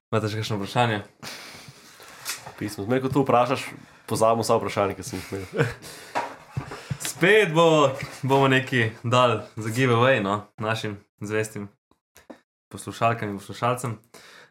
[0.10, 1.04] Imate še kakšno vprašanje?
[2.58, 2.84] Pismo.
[2.84, 3.68] Zmeraj, ko to vprašaš,
[4.10, 5.68] pozabimo vsa vprašanja, ki sem jih imel.
[7.00, 7.92] Spet bo,
[8.24, 11.68] bomo neki dal za giveaway no, našim zvestim
[12.70, 13.98] poslušalkam in poslušalcem.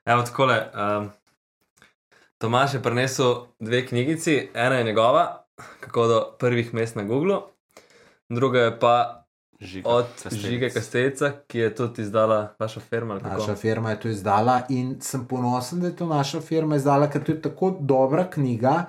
[0.05, 0.71] Evo takole.
[0.99, 1.11] Um,
[2.39, 5.45] Tomaš je prinesel dve knjigici, ena je njegova,
[5.81, 7.41] kako do prvih mest na Google,
[8.29, 9.25] druga je pa
[9.61, 10.47] Žiga, od Kastelic.
[10.47, 13.19] Žige Kastelica, ki je tudi izdala vaša firma.
[13.19, 17.25] Naša firma je to izdala in sem ponosen, da je to naša firma izdala, ker
[17.25, 18.85] to je tako dobra knjiga,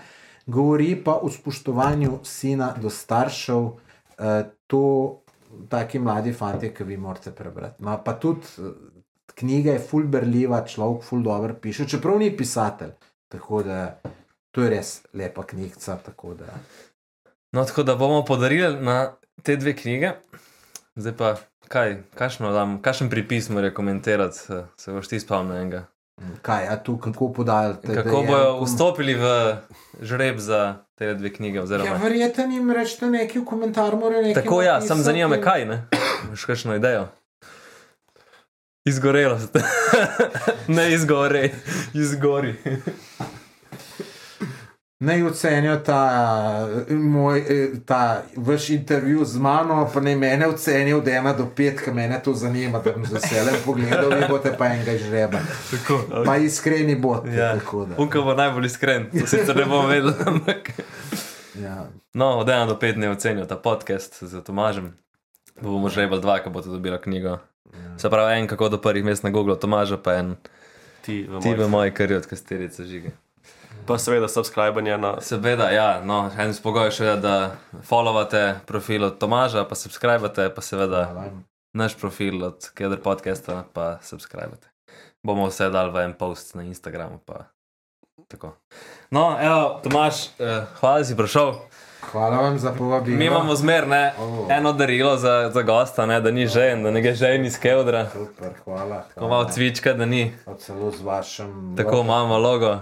[0.46, 3.70] govori pa o spoštovanju sina do staršev.
[4.18, 5.22] Eh, to
[5.66, 7.84] taki mladi fanti, ki vi morate prebrati.
[7.84, 8.72] No, pa tudi eh,
[9.36, 12.92] knjiga je full berljiva, človek full dobro piše, čeprav ni pisatelj.
[13.28, 14.00] Tako da
[14.52, 15.98] to je res lepa knjigica.
[15.98, 16.60] tako da-
[17.52, 19.14] No, tako da bomo podarili na
[19.44, 20.12] te dve knjige.
[20.96, 21.36] Zdaj pa,
[21.68, 21.98] kaj,
[22.82, 25.86] kakšen pripis mora komentirati, eh, se boš ti spomnil enega.
[26.42, 27.96] Kaj, a tu kako podajate?
[27.96, 29.56] Kako bojo vstopili v
[30.02, 31.58] žreb za te dve knjige?
[31.58, 34.44] Ja, Oziroma, verjetno jim rečete nekaj v komentar, mora nekaj.
[34.44, 35.78] tako ja, napisati sam zanima me in- kaj, ne?
[36.24, 37.08] Imaš kakšno idejo?
[38.86, 39.58] Izgorelost.
[40.68, 41.52] ne izgori,
[41.94, 42.56] izgori.
[45.00, 46.02] Naj ocenijo ta,
[46.90, 51.46] eh, moj, eh, ta vaš intervju z mano, pa naj mene ocenijo od 1 do
[51.46, 55.40] 5, ker mene to zanima, da bom z veseljem pogledal, vi boste pa enega žreba.
[55.72, 56.02] Tako.
[56.26, 57.30] Pa iskreni boste.
[57.30, 57.56] Ja.
[57.98, 60.72] Unka bo najbolj iskren, to sicer ne bom vedel, ampak.
[61.62, 61.86] Ja.
[62.14, 64.98] No, od 1 do 5 ne ocenijo ta podcast z Tomažem.
[65.56, 67.38] Pa bomo že rebali dva, ko boste dobila knjigo.
[67.98, 70.36] Se pravi, en kako do prvih mest na Google, Tomaža pa en
[71.02, 71.70] Ti v ti v moji.
[71.70, 73.10] moji kari od kasterice žige.
[73.88, 77.36] Pa seveda subskrbanje na Seveda, ja, no, en spogoj še je, da
[77.82, 81.30] followate profil od Tomaža, pa subskrbate, pa seveda Hvala.
[81.74, 84.68] naš profil od Keder podcasta, pa subskrbate.
[85.24, 87.20] Bomo vse dali v en post na Instagramu.
[87.26, 87.48] Pa.
[88.28, 88.54] Tako.
[89.10, 91.54] No, evo, Tomaž, eh, hvala, da si prišel.
[92.12, 93.18] Hvala vam za povabilo.
[93.18, 94.48] Mi imamo zmer ne, O.
[94.50, 98.10] eno darilo za, za gosta, ne, da ni žen, da ne gre žen iz Keudra.
[98.10, 99.02] Super, hvala.
[99.10, 101.76] Tako malo cvička, da ni, Pa Celo z vašim.
[101.78, 102.76] tako imamo logo.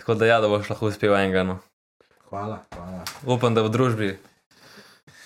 [0.00, 1.42] Tako da ja, da boš lahko uspel enega.
[1.44, 1.58] No.
[2.28, 3.04] Hvala, hvala.
[3.26, 4.18] Upam, da v družbi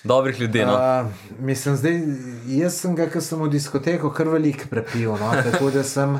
[0.03, 0.65] dobrih ljudi.
[0.65, 0.73] No.
[0.73, 2.01] Uh, mislim, zdaj,
[2.47, 6.17] jaz sem ga, ko sem v diskoteko, kar velik prepil, no, tako da sem,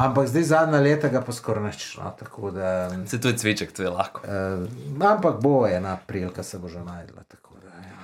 [0.00, 1.84] ampak zdaj zadnja leta ga pa skoraj nič.
[2.00, 4.24] No, tako da, Se tu je cviček, to je lahko.
[4.24, 4.64] uh,
[5.12, 7.22] ampak bo ena prilika, se bo že najdla.
[7.28, 8.00] Tako da, ja.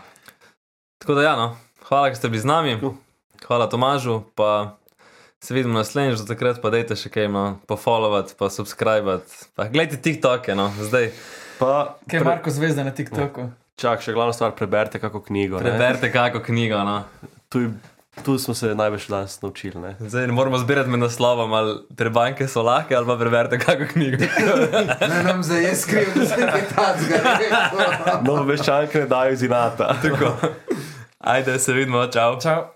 [0.98, 1.56] Tako da ja, no.
[1.88, 2.80] hvala, da ste bili z nami.
[3.46, 4.76] Hvala Tomažu, pa
[5.46, 9.52] se vidimo naslednjič, do takrat pa dajte še kaj, no, pofollowati, pa subskrbati.
[9.54, 11.12] Pa gledajte TikToke, no, zdaj
[11.58, 13.46] Pa, Kaj je Marko Zvezda na TikToku?
[13.80, 15.60] čak, še glavna stvar, preberite kako knjigo.
[15.60, 15.70] ne.
[15.70, 16.80] preberite kako knjigo.
[16.84, 17.04] No.
[17.48, 17.70] Tu,
[18.24, 19.80] tu smo se največ danes naučili.
[19.80, 19.94] Ne?
[20.00, 24.24] Zdaj ne moramo zbirati med naslovom, ali prebanke so lahke, ali pa preberite kako knjigo.
[25.12, 28.20] Ne nam zdaj je skriv, da se je tacga.
[28.24, 29.94] No, veščanke ne dajo iz inata.
[30.02, 30.36] Tako.
[31.18, 32.40] Ajde, se vidimo, čau.
[32.40, 32.75] Čau.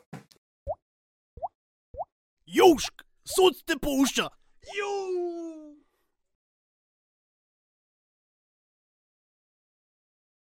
[2.50, 4.26] Južk, sod te pušča.
[4.78, 4.99] Južk.